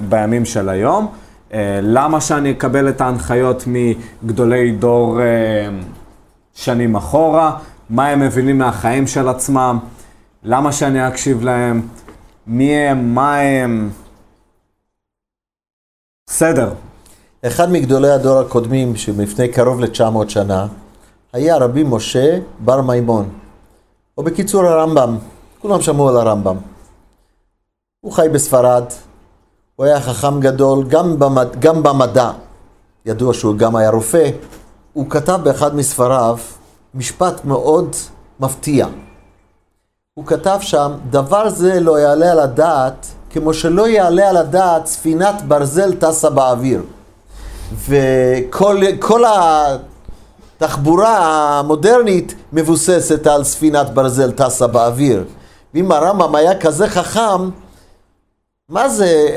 בימים 0.08 0.44
של 0.44 0.68
היום, 0.68 1.06
uh, 1.50 1.54
למה 1.82 2.20
שאני 2.20 2.50
אקבל 2.50 2.88
את 2.88 3.00
ההנחיות 3.00 3.64
מגדולי 3.66 4.72
דור 4.72 5.18
uh, 5.18 5.22
שנים 6.54 6.96
אחורה? 6.96 7.58
מה 7.90 8.08
הם 8.08 8.20
מבינים 8.20 8.58
מהחיים 8.58 9.06
של 9.06 9.28
עצמם? 9.28 9.78
למה 10.42 10.72
שאני 10.72 11.08
אקשיב 11.08 11.42
להם? 11.42 11.82
מי 12.46 12.76
הם? 12.76 13.14
מה 13.14 13.38
הם? 13.38 13.90
בסדר. 16.26 16.72
אחד 17.46 17.72
מגדולי 17.72 18.10
הדור 18.10 18.40
הקודמים, 18.40 18.96
שלפני 18.96 19.48
קרוב 19.48 19.80
ל-900 19.80 20.28
שנה, 20.28 20.66
היה 21.32 21.56
רבי 21.56 21.82
משה 21.86 22.38
בר 22.58 22.80
מימון, 22.80 23.28
או 24.18 24.22
בקיצור 24.22 24.64
הרמב"ם, 24.64 25.16
כולם 25.58 25.80
שמעו 25.80 26.08
על 26.08 26.16
הרמב"ם. 26.16 26.56
הוא 28.04 28.12
חי 28.12 28.28
בספרד, 28.32 28.84
הוא 29.76 29.86
היה 29.86 30.00
חכם 30.00 30.40
גדול, 30.40 30.84
גם, 30.88 31.18
במד... 31.18 31.48
גם 31.58 31.82
במדע, 31.82 32.30
ידוע 33.06 33.34
שהוא 33.34 33.56
גם 33.56 33.76
היה 33.76 33.90
רופא. 33.90 34.30
הוא 34.92 35.10
כתב 35.10 35.40
באחד 35.42 35.74
מספריו 35.74 36.38
משפט 36.94 37.44
מאוד 37.44 37.96
מפתיע. 38.40 38.86
הוא 40.14 40.26
כתב 40.26 40.58
שם, 40.60 40.92
דבר 41.10 41.48
זה 41.48 41.80
לא 41.80 41.98
יעלה 41.98 42.32
על 42.32 42.38
הדעת, 42.38 43.06
כמו 43.30 43.54
שלא 43.54 43.88
יעלה 43.88 44.28
על 44.28 44.36
הדעת 44.36 44.86
ספינת 44.86 45.42
ברזל 45.42 45.94
טסה 45.94 46.30
באוויר. 46.30 46.82
וכל 47.88 49.24
התחבורה 50.56 51.18
המודרנית 51.58 52.34
מבוססת 52.52 53.26
על 53.26 53.44
ספינת 53.44 53.90
ברזל 53.90 54.32
טסה 54.32 54.66
באוויר. 54.66 55.24
ואם 55.74 55.92
הרמב"ם 55.92 56.34
היה 56.34 56.58
כזה 56.60 56.88
חכם, 56.88 57.50
מה 58.72 58.88
זה, 58.88 59.28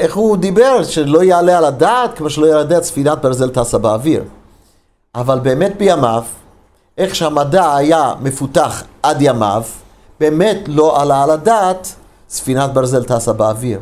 איך 0.00 0.16
הוא 0.16 0.36
דיבר, 0.36 0.82
שלא 0.84 1.22
יעלה 1.24 1.58
על 1.58 1.64
הדעת, 1.64 2.16
כמו 2.16 2.30
שלא 2.30 2.46
יעלה 2.46 2.60
על 2.60 2.66
הדעת 2.66 2.84
ספינת 2.84 3.18
ברזל 3.22 3.50
טסה 3.50 3.78
באוויר. 3.78 4.22
אבל 5.14 5.38
באמת 5.38 5.76
בימיו, 5.78 6.22
איך 6.98 7.14
שהמדע 7.14 7.74
היה 7.76 8.14
מפותח 8.20 8.82
עד 9.02 9.16
ימיו, 9.20 9.62
באמת 10.20 10.58
לא 10.66 11.00
עלה 11.00 11.22
על 11.22 11.30
הדעת 11.30 11.94
ספינת 12.30 12.72
ברזל 12.72 13.04
טסה 13.04 13.32
באוויר. 13.32 13.80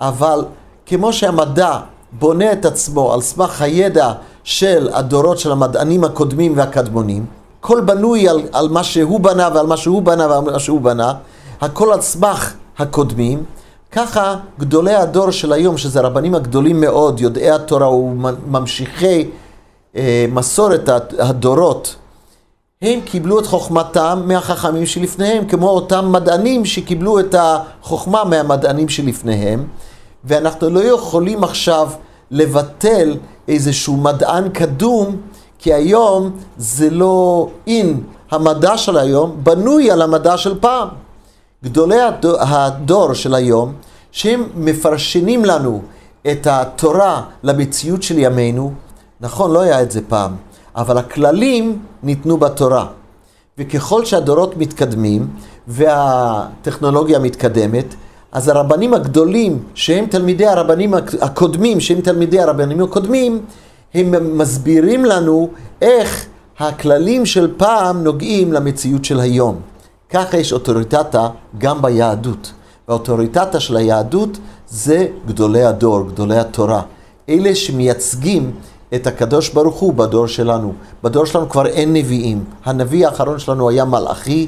אבל 0.00 0.44
כמו 0.86 1.12
שהמדע 1.12 1.78
בונה 2.12 2.52
את 2.52 2.64
עצמו 2.64 3.12
על 3.12 3.20
סמך 3.20 3.62
הידע 3.62 4.12
של 4.44 4.88
הדורות 4.92 5.38
של 5.38 5.52
המדענים 5.52 6.04
הקודמים 6.04 6.52
והקדמונים, 6.56 7.26
הכל 7.60 7.80
בנוי 7.80 8.28
על, 8.28 8.42
על 8.52 8.68
מה 8.68 8.84
שהוא 8.84 9.20
בנה 9.20 9.48
ועל 9.54 9.66
מה 9.66 9.76
שהוא 9.76 10.02
בנה 10.02 10.26
ועל 10.26 10.40
מה 10.40 10.58
שהוא 10.58 10.80
בנה, 10.80 11.12
הכל 11.60 11.92
על 11.92 12.00
סמך 12.00 12.54
הקודמים, 12.78 13.44
ככה 13.92 14.36
גדולי 14.58 14.94
הדור 14.94 15.30
של 15.30 15.52
היום, 15.52 15.78
שזה 15.78 16.00
רבנים 16.00 16.34
הגדולים 16.34 16.80
מאוד, 16.80 17.20
יודעי 17.20 17.50
התורה 17.50 17.90
וממשיכי 17.90 19.30
אה, 19.96 20.26
מסורת 20.32 20.88
הדורות, 21.18 21.96
הם 22.82 23.00
קיבלו 23.00 23.40
את 23.40 23.46
חוכמתם 23.46 24.22
מהחכמים 24.24 24.86
שלפניהם, 24.86 25.46
כמו 25.46 25.68
אותם 25.68 26.12
מדענים 26.12 26.64
שקיבלו 26.64 27.20
את 27.20 27.34
החוכמה 27.38 28.24
מהמדענים 28.24 28.88
שלפניהם, 28.88 29.64
ואנחנו 30.24 30.70
לא 30.70 30.80
יכולים 30.80 31.44
עכשיו 31.44 31.88
לבטל 32.30 33.16
איזשהו 33.48 33.96
מדען 33.96 34.48
קדום, 34.48 35.16
כי 35.58 35.74
היום 35.74 36.30
זה 36.56 36.90
לא 36.90 37.48
אין. 37.66 38.02
המדע 38.30 38.76
של 38.76 38.98
היום 38.98 39.36
בנוי 39.42 39.90
על 39.90 40.02
המדע 40.02 40.36
של 40.36 40.60
פעם. 40.60 40.88
גדולי 41.64 41.96
הדור, 42.40 43.14
של 43.14 43.34
היום, 43.34 43.72
שהם 44.12 44.44
מפרשנים 44.56 45.44
לנו 45.44 45.82
את 46.30 46.46
התורה 46.46 47.22
למציאות 47.42 48.02
של 48.02 48.18
ימינו, 48.18 48.72
נכון, 49.20 49.50
לא 49.52 49.60
היה 49.60 49.82
את 49.82 49.90
זה 49.90 50.00
פעם. 50.08 50.36
אבל 50.76 50.98
הכללים 50.98 51.82
ניתנו 52.02 52.36
בתורה. 52.36 52.86
וככל 53.58 54.04
שהדורות 54.04 54.56
מתקדמים 54.56 55.28
והטכנולוגיה 55.68 57.18
מתקדמת, 57.18 57.94
אז 58.32 58.48
הרבנים 58.48 58.94
הגדולים, 58.94 59.62
שהם 59.74 60.06
תלמידי 60.06 60.46
הרבנים 60.46 60.94
הקודמים, 61.20 61.80
שהם 61.80 62.00
תלמידי 62.00 62.40
הרבנים 62.40 62.82
הקודמים, 62.82 63.40
הם 63.94 64.38
מסבירים 64.38 65.04
לנו 65.04 65.48
איך 65.82 66.26
הכללים 66.58 67.26
של 67.26 67.54
פעם 67.56 68.04
נוגעים 68.04 68.52
למציאות 68.52 69.04
של 69.04 69.20
היום. 69.20 69.60
ככה 70.10 70.36
יש 70.36 70.52
אוטוריטטה 70.52 71.28
גם 71.58 71.82
ביהדות. 71.82 72.52
והאוטוריטטה 72.88 73.60
של 73.60 73.76
היהדות 73.76 74.38
זה 74.68 75.06
גדולי 75.26 75.64
הדור, 75.64 76.08
גדולי 76.08 76.38
התורה. 76.38 76.82
אלה 77.28 77.54
שמייצגים 77.54 78.52
את 78.94 79.06
הקדוש 79.06 79.48
ברוך 79.48 79.76
הוא 79.76 79.94
בדור 79.94 80.26
שלנו. 80.26 80.72
בדור 81.02 81.26
שלנו 81.26 81.48
כבר 81.48 81.66
אין 81.66 81.92
נביאים. 81.92 82.44
הנביא 82.64 83.06
האחרון 83.06 83.38
שלנו 83.38 83.68
היה 83.68 83.84
מלאכי, 83.84 84.46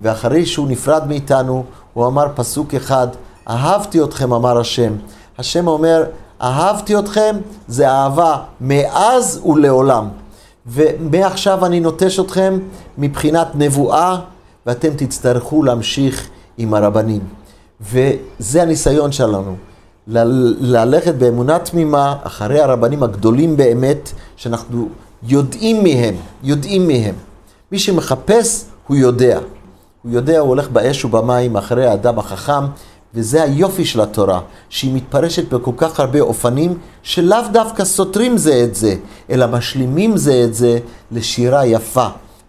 ואחרי 0.00 0.46
שהוא 0.46 0.68
נפרד 0.68 1.08
מאיתנו, 1.08 1.64
הוא 1.94 2.06
אמר 2.06 2.26
פסוק 2.34 2.74
אחד, 2.74 3.08
אהבתי 3.48 4.02
אתכם, 4.02 4.32
אמר 4.32 4.58
השם. 4.58 4.92
השם 5.38 5.66
אומר, 5.66 6.04
אהבתי 6.42 6.98
אתכם, 6.98 7.36
זה 7.68 7.90
אהבה 7.90 8.36
מאז 8.60 9.40
ולעולם. 9.46 10.08
ומעכשיו 10.66 11.66
אני 11.66 11.80
נוטש 11.80 12.20
אתכם 12.20 12.58
מבחינת 12.98 13.48
נבואה, 13.54 14.18
ואתם 14.66 14.88
תצטרכו 14.96 15.62
להמשיך 15.62 16.28
עם 16.58 16.74
הרבנים. 16.74 17.20
וזה 17.80 18.62
הניסיון 18.62 19.12
שלנו. 19.12 19.56
ללכת 20.06 21.14
באמונה 21.14 21.58
תמימה 21.58 22.16
אחרי 22.22 22.60
הרבנים 22.60 23.02
הגדולים 23.02 23.56
באמת, 23.56 24.12
שאנחנו 24.36 24.88
יודעים 25.22 25.82
מהם, 25.82 26.14
יודעים 26.42 26.86
מהם. 26.86 27.14
מי 27.72 27.78
שמחפש, 27.78 28.64
הוא 28.86 28.96
יודע. 28.96 29.38
הוא 30.02 30.12
יודע, 30.12 30.38
הוא 30.38 30.48
הולך 30.48 30.68
באש 30.70 31.04
ובמים 31.04 31.56
אחרי 31.56 31.86
האדם 31.86 32.18
החכם, 32.18 32.64
וזה 33.14 33.42
היופי 33.42 33.84
של 33.84 34.00
התורה, 34.00 34.40
שהיא 34.68 34.94
מתפרשת 34.94 35.54
בכל 35.54 35.70
כך 35.76 36.00
הרבה 36.00 36.20
אופנים, 36.20 36.78
שלאו 37.02 37.38
דווקא 37.52 37.84
סותרים 37.84 38.38
זה 38.38 38.64
את 38.64 38.74
זה, 38.74 38.94
אלא 39.30 39.46
משלימים 39.46 40.16
זה 40.16 40.44
את 40.44 40.54
זה 40.54 40.78
לשירה 41.12 41.66
יפה, 41.66 42.06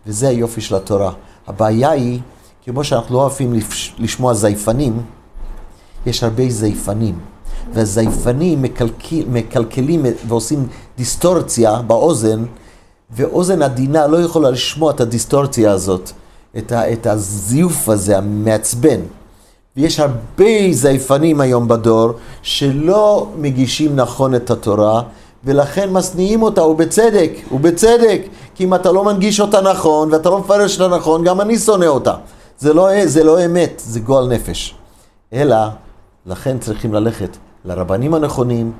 וזה 0.08 0.28
היופי 0.28 0.62
של 0.62 0.76
התורה. 0.76 1.12
הבעיה 1.48 1.90
היא, 1.90 2.20
כמו 2.66 2.84
שאנחנו 2.84 3.16
לא 3.16 3.22
אוהבים 3.22 3.54
לשמוע 4.00 4.34
זייפנים, 4.34 5.02
יש 6.06 6.24
הרבה 6.24 6.50
זייפנים. 6.50 7.20
והזייפנים 7.74 8.62
מקלקל, 8.62 9.24
מקלקלים 9.32 10.06
ועושים 10.28 10.68
דיסטורציה 10.98 11.82
באוזן, 11.82 12.46
ואוזן 13.12 13.62
עדינה 13.62 14.08
לא 14.08 14.18
יכולה 14.18 14.50
לשמוע 14.50 14.92
את 14.92 15.02
הדיסטורציה 15.02 15.72
הזאת, 15.72 16.12
את, 16.58 16.72
ה, 16.72 16.94
את 16.94 17.08
הזיוף 17.08 17.90
הזה, 17.90 18.18
המעצבן. 18.18 19.00
ויש 19.78 20.00
הרבה 20.00 20.46
זייפנים 20.72 21.42
היום 21.42 21.68
בדור 21.68 22.12
שלא 22.42 23.28
מגישים 23.38 23.96
נכון 23.96 24.36
את 24.36 24.52
התורה, 24.52 25.02
ולכן 25.44 25.90
משניאים 25.94 26.42
אותה, 26.42 26.64
ובצדק, 26.64 27.32
ובצדק. 27.52 28.22
כי 28.58 28.64
אם 28.64 28.74
אתה 28.76 28.92
לא 28.92 29.04
מנגיש 29.04 29.40
אותה 29.40 29.62
נכון, 29.62 30.14
ואתה 30.14 30.30
לא 30.30 30.40
מפרש 30.40 30.82
אותה 30.82 30.96
נכון, 30.96 31.24
גם 31.24 31.42
אני 31.42 31.58
שונא 31.58 31.86
אותה. 31.86 32.14
זה 32.60 32.74
לא, 32.74 33.06
זה 33.06 33.24
לא 33.24 33.46
אמת, 33.46 33.82
זה 33.86 34.00
גועל 34.00 34.28
נפש. 34.28 34.76
אלא 35.34 35.58
לכן 36.26 36.60
צריכים 36.60 36.94
ללכת 36.94 37.38
לרבנים 37.66 38.14
הנכונים, 38.14 38.72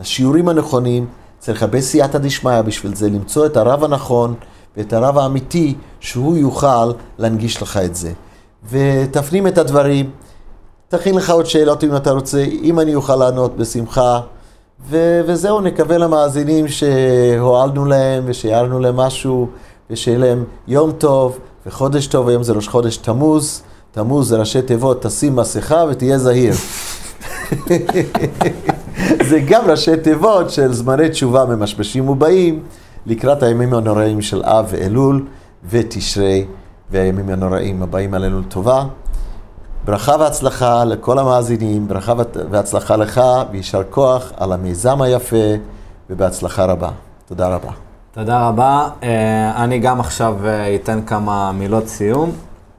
לשיעורים 0.00 0.48
הנכונים, 0.48 1.06
צריך 1.38 1.62
הרבה 1.62 1.80
סייעתא 1.80 2.18
דשמיא 2.18 2.62
בשביל 2.62 2.94
זה, 2.94 3.10
למצוא 3.10 3.46
את 3.46 3.56
הרב 3.56 3.84
הנכון 3.84 4.34
ואת 4.76 4.92
הרב 4.92 5.18
האמיתי, 5.18 5.74
שהוא 6.00 6.36
יוכל 6.36 6.92
להנגיש 7.18 7.62
לך 7.62 7.76
את 7.76 7.94
זה. 7.94 8.12
ותפנים 8.70 9.46
את 9.46 9.58
הדברים, 9.58 10.10
תכין 10.88 11.14
לך 11.14 11.30
עוד 11.30 11.46
שאלות 11.46 11.84
אם 11.84 11.96
אתה 11.96 12.10
רוצה, 12.10 12.44
אם 12.62 12.80
אני 12.80 12.94
אוכל 12.94 13.16
לענות, 13.16 13.56
בשמחה. 13.56 14.20
ו- 14.80 15.20
וזהו, 15.26 15.60
נקווה 15.60 15.98
למאזינים 15.98 16.68
שהועלנו 16.68 17.84
להם 17.84 18.24
ושהערנו 18.26 18.80
להם 18.80 18.96
משהו, 18.96 19.48
ושיהיה 19.90 20.18
להם 20.18 20.44
יום 20.68 20.92
טוב 20.92 21.38
וחודש 21.66 22.06
טוב, 22.06 22.28
היום 22.28 22.42
זה 22.42 22.52
ראש 22.52 22.68
חודש 22.68 22.96
תמוז, 22.96 23.62
תמוז 23.92 24.28
זה 24.28 24.36
ראשי 24.36 24.62
תיבות, 24.62 25.02
תשים 25.02 25.36
מסכה 25.36 25.84
ותהיה 25.90 26.18
זהיר. 26.18 26.54
זה 29.28 29.40
גם 29.48 29.62
ראשי 29.70 29.96
תיבות 29.96 30.50
של 30.50 30.72
זמני 30.72 31.08
תשובה 31.08 31.44
ממשמשים 31.44 32.08
ובאים 32.08 32.62
לקראת 33.06 33.42
הימים 33.42 33.74
הנוראים 33.74 34.22
של 34.22 34.42
אב 34.42 34.66
ואלול 34.70 35.26
ותשרי 35.70 36.44
והימים 36.90 37.28
הנוראים 37.28 37.82
הבאים 37.82 38.14
עלינו 38.14 38.40
לטובה. 38.40 38.84
ברכה 39.86 40.16
והצלחה 40.20 40.84
לכל 40.84 41.18
המאזינים, 41.18 41.88
ברכה 41.88 42.12
והצלחה 42.50 42.96
לך 42.96 43.20
ויישר 43.50 43.82
כוח 43.90 44.32
על 44.36 44.52
המיזם 44.52 45.02
היפה 45.02 45.36
ובהצלחה 46.10 46.64
רבה. 46.64 46.90
תודה 47.26 47.48
רבה. 47.48 47.70
תודה 48.12 48.48
רבה. 48.48 48.88
אה, 49.02 49.64
אני 49.64 49.78
גם 49.78 50.00
עכשיו 50.00 50.46
אה, 50.46 50.74
אתן 50.74 51.00
כמה 51.06 51.52
מילות 51.52 51.88
סיום. 51.88 52.32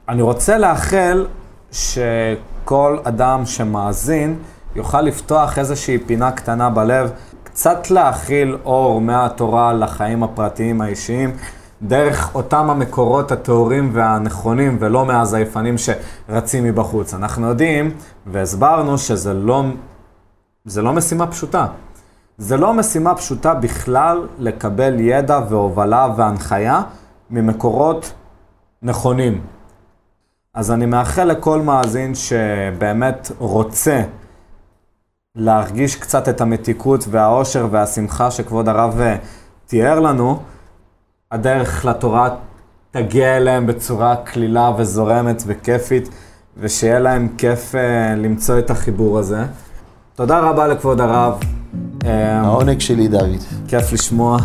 אני 0.08 0.22
רוצה 0.22 0.58
לאחל 0.58 1.26
שכל 1.72 2.98
אדם 3.04 3.46
שמאזין 3.46 4.36
יוכל 4.76 5.00
לפתוח 5.00 5.58
איזושהי 5.58 5.98
פינה 5.98 6.32
קטנה 6.32 6.70
בלב, 6.70 7.10
קצת 7.44 7.90
להכיל 7.90 8.56
אור 8.64 9.00
מהתורה 9.00 9.72
לחיים 9.72 10.22
הפרטיים 10.22 10.80
האישיים. 10.80 11.36
דרך 11.82 12.34
אותם 12.34 12.70
המקורות 12.70 13.32
הטהורים 13.32 13.90
והנכונים, 13.92 14.76
ולא 14.80 15.06
מהזייפנים 15.06 15.74
שרצים 15.78 16.64
מבחוץ. 16.64 17.14
אנחנו 17.14 17.46
יודעים, 17.46 17.90
והסברנו 18.26 18.98
שזה 18.98 19.34
לא, 19.34 19.64
לא 20.76 20.92
משימה 20.92 21.26
פשוטה. 21.26 21.66
זה 22.38 22.56
לא 22.56 22.74
משימה 22.74 23.14
פשוטה 23.14 23.54
בכלל 23.54 24.26
לקבל 24.38 25.00
ידע 25.00 25.40
והובלה 25.48 26.08
והנחיה 26.16 26.82
ממקורות 27.30 28.12
נכונים. 28.82 29.40
אז 30.54 30.70
אני 30.70 30.86
מאחל 30.86 31.24
לכל 31.24 31.60
מאזין 31.60 32.14
שבאמת 32.14 33.30
רוצה 33.38 34.02
להרגיש 35.34 35.96
קצת 35.96 36.28
את 36.28 36.40
המתיקות 36.40 37.04
והאושר 37.10 37.68
והשמחה 37.70 38.30
שכבוד 38.30 38.68
הרב 38.68 39.00
תיאר 39.66 40.00
לנו, 40.00 40.40
הדרך 41.32 41.84
לתורה 41.84 42.28
תגיע 42.90 43.36
אליהם 43.36 43.66
בצורה 43.66 44.16
קלילה 44.16 44.72
וזורמת 44.78 45.42
וכיפית, 45.46 46.08
ושיהיה 46.60 46.98
להם 46.98 47.28
כיף 47.38 47.74
uh, 47.74 47.78
למצוא 48.16 48.58
את 48.58 48.70
החיבור 48.70 49.18
הזה. 49.18 49.44
תודה 50.14 50.38
רבה 50.38 50.66
לכבוד 50.66 51.00
הרב. 51.00 51.40
אה, 52.04 52.40
העונג 52.40 52.80
שלי, 52.80 53.08
דוד. 53.08 53.42
כיף 53.68 53.92
לשמוע. 53.92 54.38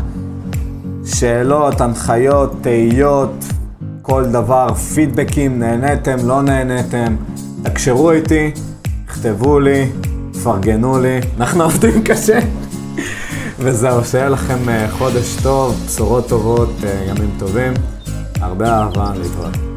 שאלות, 1.05 1.81
הנחיות, 1.81 2.53
תהיות, 2.61 3.33
כל 4.01 4.25
דבר, 4.25 4.73
פידבקים, 4.73 5.59
נהניתם, 5.59 6.27
לא 6.27 6.41
נהניתם, 6.41 7.15
תקשרו 7.63 8.11
איתי, 8.11 8.51
תכתבו 9.05 9.59
לי, 9.59 9.89
תפרגנו 10.31 10.99
לי, 10.99 11.19
אנחנו 11.37 11.63
עובדים 11.63 12.03
קשה. 12.03 12.39
וזהו, 13.63 14.05
שיהיה 14.05 14.29
לכם 14.29 14.69
אה, 14.69 14.91
חודש 14.91 15.35
טוב, 15.43 15.83
בשורות 15.85 16.29
טובות, 16.29 16.69
אה, 16.83 17.05
ימים 17.07 17.35
טובים. 17.39 17.73
הרבה 18.41 18.69
אהבה, 18.69 19.11
להתראות. 19.15 19.72